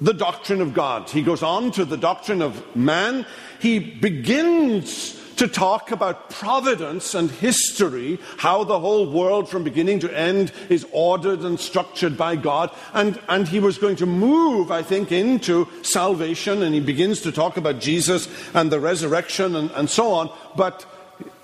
the 0.00 0.14
doctrine 0.14 0.60
of 0.60 0.74
God. 0.74 1.10
He 1.10 1.22
goes 1.22 1.42
on 1.42 1.72
to 1.72 1.84
the 1.84 1.96
doctrine 1.96 2.42
of 2.42 2.76
man. 2.76 3.26
He 3.60 3.78
begins 3.78 5.18
to 5.38 5.48
talk 5.48 5.90
about 5.90 6.30
providence 6.30 7.14
and 7.14 7.30
history, 7.30 8.20
how 8.36 8.64
the 8.64 8.78
whole 8.78 9.10
world 9.10 9.48
from 9.48 9.64
beginning 9.64 10.00
to 10.00 10.16
end 10.16 10.52
is 10.68 10.86
ordered 10.92 11.40
and 11.40 11.58
structured 11.58 12.16
by 12.16 12.36
God. 12.36 12.70
And, 12.92 13.20
and 13.28 13.48
he 13.48 13.60
was 13.60 13.78
going 13.78 13.96
to 13.96 14.06
move, 14.06 14.70
I 14.70 14.82
think, 14.82 15.10
into 15.10 15.68
salvation, 15.82 16.62
and 16.62 16.74
he 16.74 16.80
begins 16.80 17.22
to 17.22 17.32
talk 17.32 17.56
about 17.56 17.80
Jesus 17.80 18.28
and 18.54 18.70
the 18.70 18.80
resurrection 18.80 19.56
and, 19.56 19.70
and 19.72 19.88
so 19.88 20.12
on, 20.12 20.30
but 20.56 20.84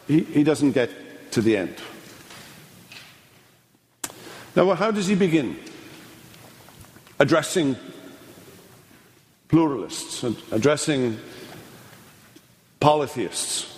he, 0.06 0.20
he 0.20 0.44
doesn't 0.44 0.72
get 0.72 0.90
to 1.32 1.40
the 1.40 1.56
end. 1.56 1.76
Now, 4.56 4.74
how 4.74 4.90
does 4.90 5.06
he 5.06 5.14
begin? 5.14 5.56
Addressing 7.18 7.76
pluralists, 9.48 10.24
addressing 10.52 11.18
polytheists, 12.80 13.73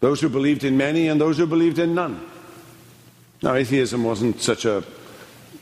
those 0.00 0.20
who 0.20 0.28
believed 0.28 0.64
in 0.64 0.76
many 0.76 1.08
and 1.08 1.20
those 1.20 1.38
who 1.38 1.46
believed 1.46 1.78
in 1.78 1.94
none. 1.94 2.28
Now, 3.42 3.54
atheism 3.54 4.04
wasn't 4.04 4.40
such 4.40 4.64
a 4.64 4.84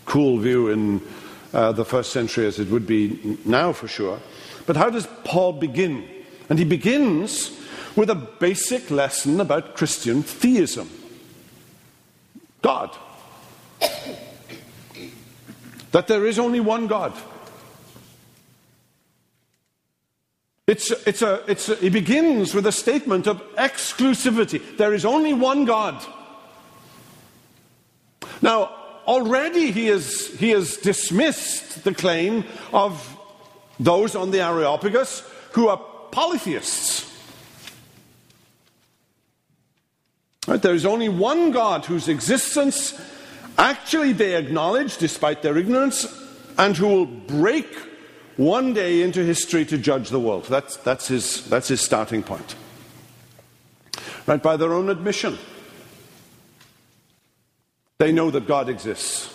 cool 0.04 0.38
view 0.38 0.68
in 0.68 1.00
uh, 1.52 1.72
the 1.72 1.84
first 1.84 2.12
century 2.12 2.46
as 2.46 2.58
it 2.58 2.68
would 2.68 2.86
be 2.86 3.38
now 3.44 3.72
for 3.72 3.88
sure. 3.88 4.20
But 4.66 4.76
how 4.76 4.90
does 4.90 5.06
Paul 5.24 5.54
begin? 5.54 6.08
And 6.48 6.58
he 6.58 6.64
begins 6.64 7.58
with 7.96 8.10
a 8.10 8.14
basic 8.14 8.90
lesson 8.90 9.40
about 9.40 9.76
Christian 9.76 10.22
theism 10.22 10.88
God. 12.62 12.96
That 15.90 16.06
there 16.06 16.26
is 16.26 16.38
only 16.38 16.60
one 16.60 16.86
God. 16.86 17.14
It's, 20.68 20.90
it's 21.06 21.22
a, 21.22 21.42
it's 21.48 21.70
a, 21.70 21.82
it 21.82 21.94
begins 21.94 22.54
with 22.54 22.66
a 22.66 22.72
statement 22.72 23.26
of 23.26 23.40
exclusivity. 23.54 24.76
There 24.76 24.92
is 24.92 25.06
only 25.06 25.32
one 25.32 25.64
God. 25.64 26.04
Now, 28.42 28.66
already 29.06 29.72
he 29.72 29.86
has, 29.86 30.26
he 30.38 30.50
has 30.50 30.76
dismissed 30.76 31.84
the 31.84 31.94
claim 31.94 32.44
of 32.70 33.16
those 33.80 34.14
on 34.14 34.30
the 34.30 34.42
Areopagus 34.42 35.20
who 35.52 35.68
are 35.68 35.78
polytheists. 36.12 37.10
Right? 40.46 40.60
There 40.60 40.74
is 40.74 40.84
only 40.84 41.08
one 41.08 41.50
God 41.50 41.86
whose 41.86 42.08
existence 42.08 42.92
actually 43.56 44.12
they 44.12 44.36
acknowledge 44.36 44.98
despite 44.98 45.40
their 45.40 45.56
ignorance 45.56 46.06
and 46.58 46.76
who 46.76 46.88
will 46.88 47.06
break 47.06 47.87
one 48.38 48.72
day 48.72 49.02
into 49.02 49.24
history 49.24 49.64
to 49.66 49.76
judge 49.76 50.10
the 50.10 50.20
world. 50.20 50.44
That's, 50.44 50.76
that's, 50.78 51.08
his, 51.08 51.44
that's 51.48 51.68
his 51.68 51.80
starting 51.80 52.22
point. 52.22 52.54
Right, 54.26 54.40
by 54.40 54.56
their 54.56 54.72
own 54.72 54.88
admission, 54.88 55.36
they 57.98 58.12
know 58.12 58.30
that 58.30 58.46
God 58.46 58.68
exists. 58.68 59.34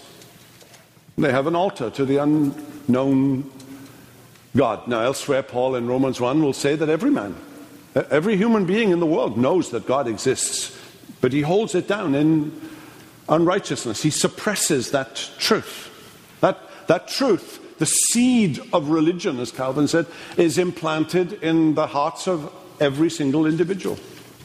They 1.18 1.32
have 1.32 1.48
an 1.48 1.56
altar 1.56 1.90
to 1.90 2.06
the 2.06 2.18
unknown 2.18 3.52
God. 4.56 4.88
Now, 4.88 5.02
elsewhere, 5.02 5.44
Paul 5.44 5.76
in 5.76 5.86
Romans 5.86 6.22
1 6.22 6.42
will 6.42 6.54
say 6.54 6.76
that 6.76 6.88
every 6.88 7.12
man, 7.12 7.36
every 7.96 8.38
human 8.38 8.66
being 8.66 8.92
in 8.92 9.02
the 9.02 9.06
world 9.06 9.38
knows 9.38 9.72
that 9.72 9.86
God 9.86 10.08
exists, 10.08 10.78
but 11.20 11.34
he 11.34 11.42
holds 11.42 11.76
it 11.76 11.90
down 11.90 12.16
in 12.16 12.58
unrighteousness. 13.28 14.02
He 14.02 14.12
suppresses 14.12 14.92
that 14.92 15.30
truth. 15.40 15.90
That, 16.40 16.58
that 16.88 17.10
truth 17.10 17.60
the 17.80 17.86
seed 17.86 18.60
of 18.72 18.90
religion, 18.90 19.40
as 19.40 19.52
Calvin 19.52 19.88
said, 19.88 20.06
is 20.38 20.58
implanted 20.58 21.34
in 21.44 21.76
the 21.76 21.88
hearts 21.88 22.28
of 22.28 22.54
every 22.80 23.10
single 23.10 23.46
individual, 23.46 23.98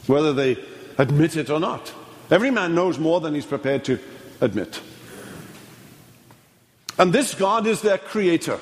whether 0.07 0.33
they 0.33 0.57
admit 0.97 1.37
it 1.37 1.49
or 1.49 1.59
not. 1.59 1.93
Every 2.31 2.51
man 2.51 2.75
knows 2.75 2.99
more 2.99 3.19
than 3.19 3.33
he's 3.33 3.45
prepared 3.45 3.85
to 3.85 3.99
admit. 4.41 4.81
And 6.97 7.13
this 7.13 7.33
God 7.33 7.65
is 7.65 7.81
their 7.81 7.97
creator. 7.97 8.59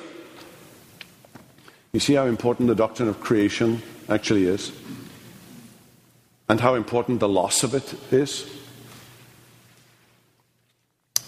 You 1.92 2.00
see 2.00 2.14
how 2.14 2.26
important 2.26 2.68
the 2.68 2.74
doctrine 2.74 3.08
of 3.08 3.20
creation 3.20 3.82
actually 4.08 4.44
is? 4.44 4.72
And 6.48 6.60
how 6.60 6.74
important 6.74 7.20
the 7.20 7.28
loss 7.28 7.62
of 7.62 7.74
it 7.74 7.94
is? 8.12 8.48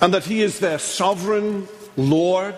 And 0.00 0.14
that 0.14 0.24
He 0.24 0.40
is 0.40 0.60
their 0.60 0.78
sovereign 0.78 1.68
Lord 1.96 2.56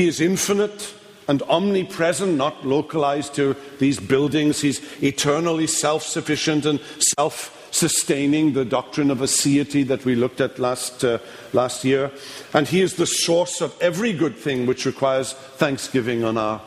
he 0.00 0.08
is 0.08 0.18
infinite 0.18 0.94
and 1.28 1.42
omnipresent, 1.42 2.34
not 2.34 2.66
localized 2.66 3.34
to 3.34 3.54
these 3.78 4.00
buildings. 4.00 4.62
He's 4.62 4.80
eternally 5.02 5.66
self 5.66 6.04
sufficient 6.04 6.64
and 6.64 6.80
self 7.18 7.68
sustaining, 7.70 8.54
the 8.54 8.64
doctrine 8.64 9.10
of 9.10 9.18
aseity 9.18 9.86
that 9.86 10.06
we 10.06 10.14
looked 10.14 10.40
at 10.40 10.58
last, 10.58 11.04
uh, 11.04 11.18
last 11.52 11.84
year. 11.84 12.10
And 12.54 12.66
He 12.66 12.80
is 12.80 12.94
the 12.94 13.06
source 13.06 13.60
of 13.60 13.76
every 13.82 14.14
good 14.14 14.36
thing 14.36 14.64
which 14.64 14.86
requires 14.86 15.34
thanksgiving 15.34 16.24
on 16.24 16.38
our, 16.38 16.62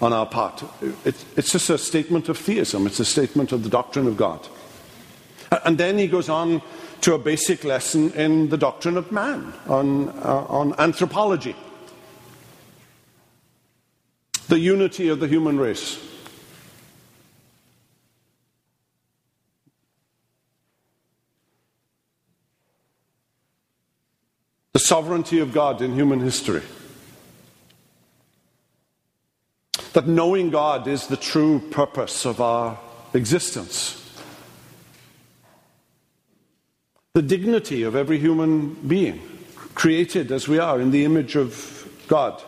on 0.00 0.12
our 0.12 0.26
part. 0.26 0.64
It, 1.04 1.24
it's 1.36 1.52
just 1.52 1.70
a 1.70 1.78
statement 1.78 2.28
of 2.28 2.36
theism, 2.36 2.84
it's 2.88 2.98
a 2.98 3.04
statement 3.04 3.52
of 3.52 3.62
the 3.62 3.70
doctrine 3.70 4.08
of 4.08 4.16
God. 4.16 4.44
And 5.64 5.78
then 5.78 5.98
He 5.98 6.08
goes 6.08 6.28
on 6.28 6.60
to 7.02 7.14
a 7.14 7.18
basic 7.18 7.62
lesson 7.62 8.12
in 8.14 8.48
the 8.48 8.58
doctrine 8.58 8.96
of 8.96 9.12
man, 9.12 9.52
on, 9.68 10.08
uh, 10.08 10.46
on 10.48 10.74
anthropology 10.80 11.54
the 14.52 14.58
unity 14.58 15.08
of 15.08 15.18
the 15.18 15.26
human 15.26 15.58
race. 15.58 15.98
The 24.74 24.78
sovereignty 24.78 25.38
of 25.38 25.54
God 25.54 25.80
in 25.80 25.94
human 25.94 26.20
history. 26.20 26.60
That 29.94 30.06
knowing 30.06 30.50
God 30.50 30.86
is 30.86 31.06
the 31.06 31.16
true 31.16 31.58
purpose 31.70 32.26
of 32.26 32.42
our 32.42 32.78
existence. 33.14 33.98
The 37.14 37.22
dignity 37.22 37.84
of 37.84 37.96
every 37.96 38.18
human 38.18 38.74
being, 38.86 39.22
created 39.74 40.30
as 40.30 40.46
we 40.46 40.58
are 40.58 40.78
in 40.78 40.90
the 40.90 41.06
image 41.06 41.36
of 41.36 41.88
God. 42.06 42.42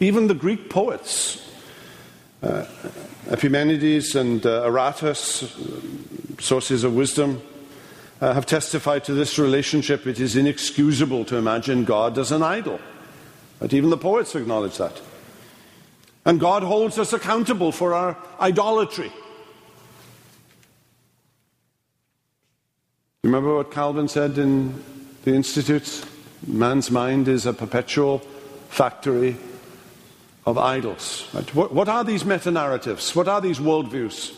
Even 0.00 0.26
the 0.26 0.34
Greek 0.34 0.68
poets, 0.68 1.50
uh, 2.42 2.66
Epimenides 3.30 4.16
and 4.16 4.44
uh, 4.44 4.64
Aratus, 4.66 5.48
sources 6.40 6.84
of 6.84 6.94
wisdom, 6.94 7.40
uh, 8.20 8.34
have 8.34 8.46
testified 8.46 9.04
to 9.04 9.14
this 9.14 9.38
relationship. 9.38 10.06
It 10.06 10.20
is 10.20 10.36
inexcusable 10.36 11.24
to 11.26 11.36
imagine 11.36 11.84
God 11.84 12.18
as 12.18 12.32
an 12.32 12.42
idol. 12.42 12.80
But 13.58 13.72
even 13.72 13.90
the 13.90 13.96
poets 13.96 14.34
acknowledge 14.34 14.78
that. 14.78 15.00
And 16.24 16.40
God 16.40 16.62
holds 16.62 16.98
us 16.98 17.12
accountable 17.12 17.70
for 17.70 17.94
our 17.94 18.16
idolatry. 18.40 19.12
Remember 23.22 23.56
what 23.56 23.70
Calvin 23.70 24.08
said 24.08 24.38
in 24.38 24.82
the 25.24 25.34
Institutes? 25.34 26.04
Man's 26.46 26.90
mind 26.90 27.28
is 27.28 27.46
a 27.46 27.52
perpetual 27.52 28.18
factory 28.68 29.36
of 30.46 30.58
idols. 30.58 31.28
Right? 31.32 31.54
What, 31.54 31.72
what 31.72 31.88
are 31.88 32.04
these 32.04 32.24
meta 32.24 32.50
narratives? 32.50 33.14
What 33.14 33.28
are 33.28 33.40
these 33.40 33.58
worldviews? 33.58 34.34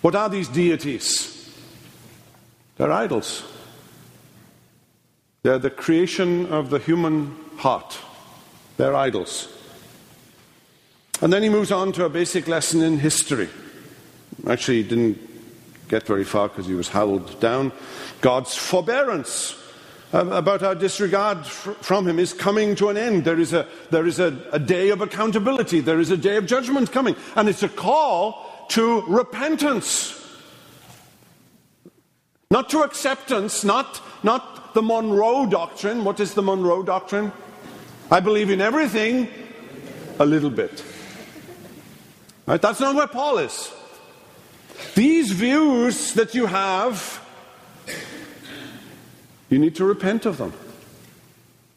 What 0.00 0.14
are 0.14 0.28
these 0.28 0.48
deities? 0.48 1.50
They're 2.76 2.92
idols. 2.92 3.44
They're 5.42 5.58
the 5.58 5.70
creation 5.70 6.46
of 6.52 6.70
the 6.70 6.78
human 6.78 7.36
heart. 7.56 7.98
They're 8.76 8.94
idols. 8.94 9.48
And 11.20 11.32
then 11.32 11.42
he 11.42 11.48
moves 11.48 11.70
on 11.70 11.92
to 11.92 12.04
a 12.04 12.08
basic 12.08 12.48
lesson 12.48 12.82
in 12.82 12.98
history. 12.98 13.48
Actually, 14.48 14.82
he 14.82 14.88
didn't 14.88 15.18
get 15.88 16.04
very 16.04 16.24
far 16.24 16.48
because 16.48 16.66
he 16.66 16.74
was 16.74 16.88
howled 16.88 17.38
down. 17.38 17.70
God's 18.20 18.56
forbearance 18.56 19.56
uh, 20.12 20.26
about 20.26 20.62
our 20.62 20.74
disregard 20.74 21.46
from 21.46 22.06
Him 22.06 22.18
is 22.18 22.32
coming 22.32 22.74
to 22.76 22.88
an 22.88 22.96
end. 22.96 23.24
There 23.24 23.40
is, 23.40 23.52
a, 23.52 23.66
there 23.90 24.06
is 24.06 24.18
a, 24.18 24.36
a 24.52 24.58
day 24.58 24.90
of 24.90 25.00
accountability, 25.00 25.80
there 25.80 26.00
is 26.00 26.10
a 26.10 26.16
day 26.16 26.36
of 26.36 26.46
judgment 26.46 26.92
coming, 26.92 27.16
and 27.34 27.48
it's 27.48 27.62
a 27.62 27.68
call 27.68 28.66
to 28.68 29.02
repentance. 29.02 30.18
Not 32.50 32.68
to 32.70 32.82
acceptance, 32.82 33.64
not, 33.64 34.02
not 34.22 34.74
the 34.74 34.82
Monroe 34.82 35.46
doctrine. 35.46 36.04
What 36.04 36.20
is 36.20 36.34
the 36.34 36.42
Monroe 36.42 36.82
doctrine? 36.82 37.32
I 38.10 38.20
believe 38.20 38.50
in 38.50 38.60
everything 38.60 39.28
a 40.18 40.26
little 40.26 40.50
bit. 40.50 40.84
Right? 42.46 42.60
That's 42.60 42.80
not 42.80 42.94
where 42.94 43.06
Paul 43.06 43.38
is. 43.38 43.72
These 44.94 45.32
views 45.32 46.12
that 46.14 46.34
you 46.34 46.46
have 46.46 47.21
you 49.52 49.58
need 49.58 49.74
to 49.76 49.84
repent 49.84 50.24
of 50.24 50.38
them. 50.38 50.52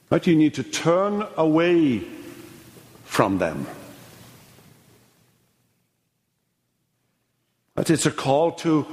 Right? 0.09 0.26
You 0.26 0.36
need 0.36 0.53
to 0.53 0.63
turn 0.63 1.28
away 1.36 1.99
from 3.03 3.38
them. 3.38 3.67
But 7.76 7.89
It's 7.89 8.05
a 8.05 8.11
call 8.11 8.53
to 8.53 8.88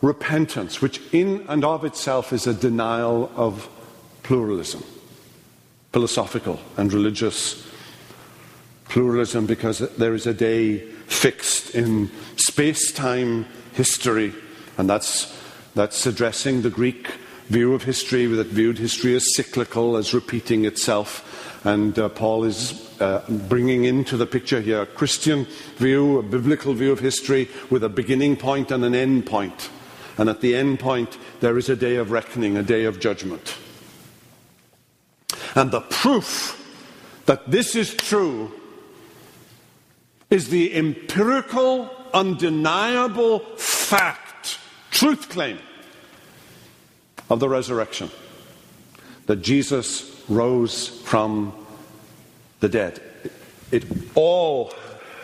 repentance, 0.00 0.80
which 0.80 1.00
in 1.12 1.44
and 1.48 1.64
of 1.64 1.84
itself 1.84 2.32
is 2.32 2.46
a 2.46 2.54
denial 2.54 3.32
of 3.34 3.68
pluralism, 4.22 4.84
philosophical 5.92 6.60
and 6.76 6.92
religious 6.92 7.66
pluralism, 8.88 9.46
because 9.46 9.78
there 9.96 10.14
is 10.14 10.28
a 10.28 10.34
day 10.34 10.78
fixed 11.08 11.74
in 11.74 12.10
space 12.36 12.92
time 12.92 13.46
history, 13.72 14.32
and 14.78 14.88
that's, 14.88 15.36
that's 15.74 16.06
addressing 16.06 16.62
the 16.62 16.70
Greek 16.70 17.08
view 17.48 17.74
of 17.74 17.84
history 17.84 18.26
that 18.26 18.48
viewed 18.48 18.78
history 18.78 19.14
as 19.14 19.34
cyclical, 19.34 19.96
as 19.96 20.12
repeating 20.12 20.64
itself. 20.64 21.62
And 21.64 21.98
uh, 21.98 22.08
Paul 22.08 22.44
is 22.44 22.90
uh, 23.00 23.24
bringing 23.48 23.84
into 23.84 24.16
the 24.16 24.26
picture 24.26 24.60
here 24.60 24.82
a 24.82 24.86
Christian 24.86 25.46
view, 25.76 26.18
a 26.18 26.22
biblical 26.22 26.74
view 26.74 26.92
of 26.92 27.00
history 27.00 27.48
with 27.70 27.84
a 27.84 27.88
beginning 27.88 28.36
point 28.36 28.70
and 28.70 28.84
an 28.84 28.94
end 28.94 29.26
point. 29.26 29.70
And 30.18 30.28
at 30.28 30.40
the 30.40 30.56
end 30.56 30.80
point, 30.80 31.18
there 31.40 31.58
is 31.58 31.68
a 31.68 31.76
day 31.76 31.96
of 31.96 32.10
reckoning, 32.10 32.56
a 32.56 32.62
day 32.62 32.84
of 32.84 33.00
judgment. 33.00 33.56
And 35.54 35.70
the 35.70 35.82
proof 35.82 36.62
that 37.26 37.50
this 37.50 37.74
is 37.74 37.94
true 37.94 38.52
is 40.30 40.48
the 40.48 40.74
empirical, 40.74 41.90
undeniable 42.12 43.40
fact, 43.56 44.58
truth 44.90 45.28
claim 45.28 45.58
of 47.28 47.40
the 47.40 47.48
resurrection 47.48 48.10
that 49.26 49.36
Jesus 49.42 50.22
rose 50.28 50.88
from 50.88 51.52
the 52.60 52.68
dead. 52.68 53.00
It 53.70 53.84
all 54.14 54.72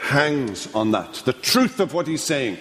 hangs 0.01 0.73
on 0.75 0.91
that. 0.93 1.15
The 1.25 1.33
truth 1.33 1.81
of 1.81 1.95
what 1.95 2.07
he's 2.07 2.23
saying 2.23 2.59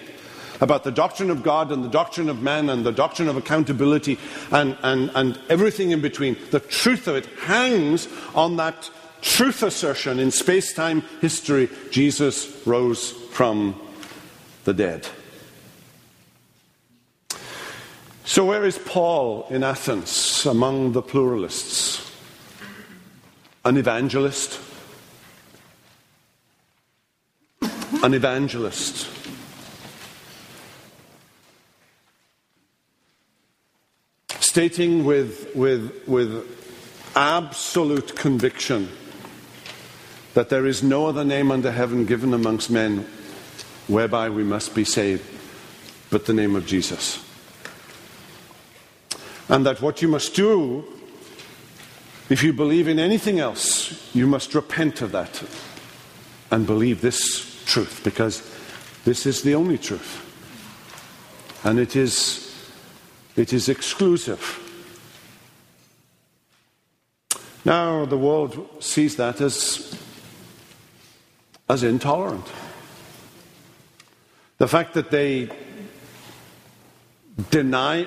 about 0.60 0.84
the 0.84 0.92
doctrine 0.92 1.30
of 1.30 1.42
God 1.42 1.72
and 1.72 1.84
the 1.84 1.88
doctrine 1.88 2.28
of 2.28 2.40
man 2.40 2.70
and 2.70 2.86
the 2.86 2.92
doctrine 2.92 3.28
of 3.28 3.36
accountability 3.36 4.18
and, 4.52 4.76
and, 4.82 5.10
and 5.14 5.38
everything 5.48 5.90
in 5.90 6.00
between. 6.00 6.36
The 6.52 6.60
truth 6.60 7.08
of 7.08 7.16
it 7.16 7.26
hangs 7.40 8.06
on 8.34 8.56
that 8.56 8.88
truth 9.22 9.62
assertion 9.64 10.20
in 10.20 10.30
space 10.30 10.72
time 10.72 11.02
history 11.20 11.68
Jesus 11.90 12.64
rose 12.64 13.10
from 13.10 13.80
the 14.64 14.72
dead. 14.72 15.08
So, 18.24 18.44
where 18.44 18.64
is 18.64 18.78
Paul 18.78 19.46
in 19.50 19.64
Athens 19.64 20.46
among 20.46 20.92
the 20.92 21.02
pluralists? 21.02 22.08
An 23.64 23.76
evangelist? 23.76 24.60
An 28.02 28.14
evangelist. 28.14 29.08
Stating 34.40 35.04
with, 35.04 35.50
with, 35.56 36.06
with 36.06 36.46
absolute 37.16 38.14
conviction 38.14 38.88
that 40.34 40.48
there 40.48 40.66
is 40.66 40.82
no 40.82 41.06
other 41.06 41.24
name 41.24 41.50
under 41.50 41.72
heaven 41.72 42.06
given 42.06 42.32
amongst 42.32 42.70
men 42.70 43.06
whereby 43.88 44.30
we 44.30 44.44
must 44.44 44.74
be 44.74 44.84
saved 44.84 45.24
but 46.10 46.26
the 46.26 46.34
name 46.34 46.54
of 46.54 46.66
Jesus. 46.66 47.31
And 49.52 49.66
that 49.66 49.82
what 49.82 50.00
you 50.00 50.08
must 50.08 50.34
do, 50.34 50.82
if 52.30 52.42
you 52.42 52.54
believe 52.54 52.88
in 52.88 52.98
anything 52.98 53.38
else, 53.38 54.10
you 54.14 54.26
must 54.26 54.54
repent 54.54 55.02
of 55.02 55.12
that 55.12 55.42
and 56.50 56.66
believe 56.66 57.02
this 57.02 57.62
truth 57.66 58.00
because 58.02 58.40
this 59.04 59.26
is 59.26 59.42
the 59.42 59.54
only 59.54 59.76
truth. 59.76 60.24
And 61.64 61.78
it 61.78 61.96
is, 61.96 62.72
it 63.36 63.52
is 63.52 63.68
exclusive. 63.68 64.58
Now, 67.66 68.06
the 68.06 68.16
world 68.16 68.82
sees 68.82 69.16
that 69.16 69.42
as 69.42 69.98
as 71.68 71.82
intolerant. 71.82 72.46
The 74.56 74.68
fact 74.68 74.94
that 74.94 75.10
they 75.10 75.50
deny 77.50 78.04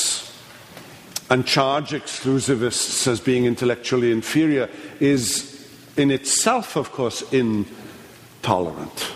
and 1.29 1.45
charge 1.45 1.91
exclusivists 1.91 3.07
as 3.07 3.19
being 3.19 3.45
intellectually 3.45 4.11
inferior 4.11 4.69
is 4.99 5.67
in 5.97 6.11
itself, 6.11 6.75
of 6.75 6.91
course, 6.91 7.21
intolerant. 7.31 9.13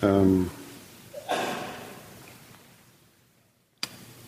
Um, 0.00 0.50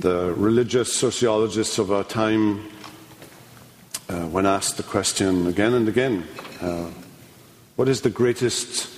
The 0.01 0.33
religious 0.33 0.91
sociologists 0.91 1.78
of 1.78 1.93
our 1.93 2.05
time, 2.05 2.66
uh, 4.11 4.26
when 4.26 4.44
asked 4.44 4.76
the 4.76 4.82
question 4.82 5.46
again 5.46 5.72
and 5.72 5.88
again, 5.88 6.26
uh, 6.61 6.90
what 7.76 7.88
is 7.88 8.00
the 8.00 8.11
greatest, 8.11 8.90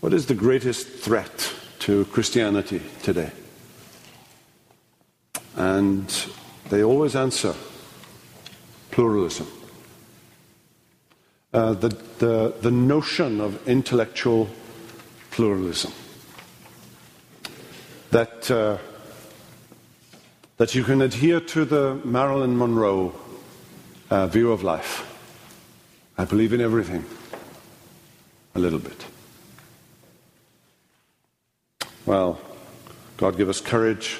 what 0.00 0.12
is 0.12 0.26
the 0.26 0.34
greatest 0.34 0.88
threat 0.88 1.52
to 1.78 2.04
Christianity 2.06 2.82
today? 3.02 3.30
And 5.54 6.12
they 6.68 6.82
always 6.82 7.14
answer 7.14 7.54
pluralism. 8.90 9.46
Uh, 11.52 11.74
the, 11.74 11.88
the, 12.18 12.54
the 12.60 12.70
notion 12.72 13.40
of 13.40 13.68
intellectual 13.68 14.48
pluralism. 15.30 15.92
That 18.10 18.50
uh, 18.50 18.78
that 20.56 20.74
you 20.74 20.82
can 20.82 21.00
adhere 21.00 21.40
to 21.40 21.64
the 21.64 21.94
Marilyn 22.04 22.58
Monroe 22.58 23.14
uh, 24.10 24.26
view 24.26 24.52
of 24.52 24.62
life. 24.62 25.06
I 26.18 26.24
believe 26.24 26.52
in 26.52 26.60
everything, 26.60 27.04
a 28.54 28.58
little 28.58 28.78
bit. 28.78 29.06
Well, 32.04 32.40
God 33.16 33.36
give 33.36 33.48
us 33.48 33.60
courage 33.60 34.18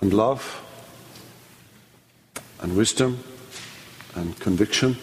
and 0.00 0.12
love 0.12 0.60
and 2.60 2.76
wisdom 2.76 3.22
and 4.14 4.38
conviction 4.38 4.96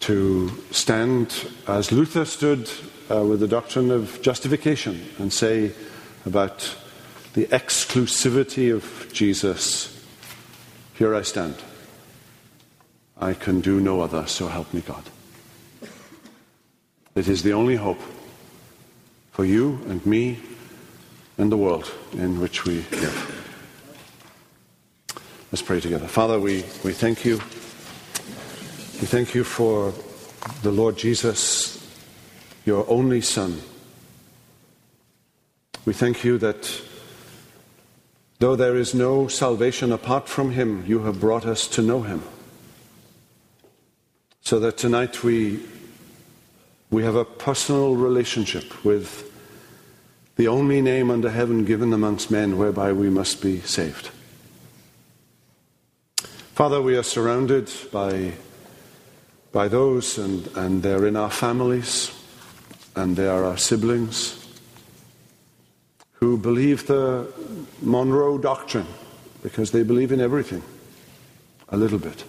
to 0.00 0.50
stand 0.70 1.48
as 1.66 1.90
Luther 1.90 2.24
stood 2.24 2.70
uh, 3.10 3.24
with 3.24 3.40
the 3.40 3.48
doctrine 3.48 3.90
of 3.90 4.20
justification 4.22 5.00
and 5.18 5.32
say 5.32 5.72
about 6.26 6.76
the 7.32 7.46
exclusivity 7.46 8.74
of 8.74 9.08
Jesus, 9.12 10.04
here 10.94 11.14
I 11.14 11.22
stand. 11.22 11.56
I 13.18 13.34
can 13.34 13.60
do 13.60 13.80
no 13.80 14.00
other, 14.00 14.26
so 14.26 14.48
help 14.48 14.72
me 14.74 14.80
God. 14.80 15.04
It 17.14 17.28
is 17.28 17.42
the 17.42 17.52
only 17.52 17.76
hope 17.76 18.00
for 19.32 19.44
you 19.44 19.80
and 19.88 20.04
me 20.04 20.38
and 21.38 21.50
the 21.50 21.56
world 21.56 21.90
in 22.12 22.40
which 22.40 22.64
we 22.64 22.84
live. 22.90 23.32
Let's 25.50 25.62
pray 25.62 25.80
together. 25.80 26.06
Father, 26.06 26.38
we, 26.38 26.64
we 26.84 26.92
thank 26.92 27.24
you. 27.24 27.36
We 27.36 29.06
thank 29.06 29.34
you 29.34 29.44
for 29.44 29.94
the 30.62 30.70
Lord 30.70 30.96
Jesus, 30.96 31.82
your 32.64 32.84
only 32.88 33.20
Son. 33.20 33.60
We 35.84 35.92
thank 35.92 36.24
you 36.24 36.38
that 36.38 36.82
Though 38.38 38.56
there 38.56 38.76
is 38.76 38.94
no 38.94 39.28
salvation 39.28 39.92
apart 39.92 40.28
from 40.28 40.50
Him, 40.50 40.84
you 40.86 41.00
have 41.00 41.20
brought 41.20 41.46
us 41.46 41.66
to 41.68 41.80
know 41.80 42.02
Him. 42.02 42.22
So 44.46 44.60
that 44.60 44.76
tonight 44.76 45.24
we, 45.24 45.58
we 46.92 47.02
have 47.02 47.16
a 47.16 47.24
personal 47.24 47.96
relationship 47.96 48.84
with 48.84 49.28
the 50.36 50.46
only 50.46 50.80
name 50.80 51.10
under 51.10 51.30
heaven 51.30 51.64
given 51.64 51.92
amongst 51.92 52.30
men 52.30 52.56
whereby 52.56 52.92
we 52.92 53.10
must 53.10 53.42
be 53.42 53.58
saved. 53.62 54.10
Father, 56.54 56.80
we 56.80 56.96
are 56.96 57.02
surrounded 57.02 57.68
by, 57.90 58.34
by 59.50 59.66
those, 59.66 60.16
and, 60.16 60.46
and 60.56 60.80
they're 60.80 61.08
in 61.08 61.16
our 61.16 61.32
families, 61.32 62.12
and 62.94 63.16
they 63.16 63.26
are 63.26 63.42
our 63.42 63.58
siblings 63.58 64.46
who 66.20 66.38
believe 66.38 66.86
the 66.86 67.32
Monroe 67.82 68.38
doctrine 68.38 68.86
because 69.42 69.72
they 69.72 69.82
believe 69.82 70.12
in 70.12 70.20
everything 70.20 70.62
a 71.68 71.76
little 71.76 71.98
bit. 71.98 72.22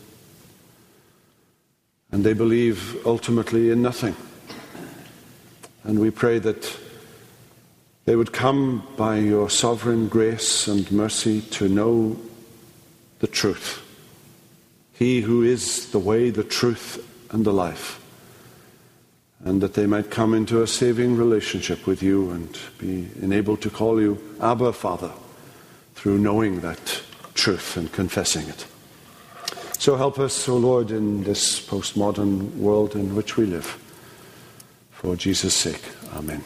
And 2.11 2.23
they 2.23 2.33
believe 2.33 3.05
ultimately 3.05 3.69
in 3.69 3.81
nothing. 3.81 4.15
And 5.83 5.99
we 5.99 6.11
pray 6.11 6.39
that 6.39 6.77
they 8.05 8.15
would 8.15 8.31
come 8.31 8.87
by 8.95 9.17
your 9.17 9.49
sovereign 9.49 10.07
grace 10.07 10.67
and 10.67 10.89
mercy 10.91 11.41
to 11.41 11.67
know 11.67 12.17
the 13.19 13.27
truth. 13.27 13.83
He 14.93 15.21
who 15.21 15.43
is 15.43 15.91
the 15.91 15.99
way, 15.99 16.29
the 16.29 16.43
truth, 16.43 17.05
and 17.31 17.45
the 17.45 17.53
life 17.53 18.01
and 19.43 19.61
that 19.61 19.75
they 19.75 19.85
might 19.85 20.09
come 20.09 20.33
into 20.33 20.61
a 20.61 20.67
saving 20.67 21.15
relationship 21.15 21.85
with 21.85 22.01
you 22.01 22.31
and 22.31 22.57
be 22.77 23.07
enabled 23.21 23.61
to 23.61 23.69
call 23.69 24.01
you 24.01 24.21
Abba, 24.41 24.73
Father, 24.73 25.11
through 25.95 26.17
knowing 26.17 26.61
that 26.61 27.01
truth 27.33 27.77
and 27.77 27.91
confessing 27.91 28.47
it. 28.49 28.65
So 29.79 29.95
help 29.95 30.19
us, 30.19 30.49
O 30.49 30.57
Lord, 30.57 30.91
in 30.91 31.23
this 31.23 31.61
postmodern 31.61 32.55
world 32.55 32.95
in 32.95 33.15
which 33.15 33.37
we 33.37 33.45
live. 33.45 33.77
For 34.91 35.15
Jesus' 35.15 35.53
sake, 35.53 35.81
Amen. 36.15 36.43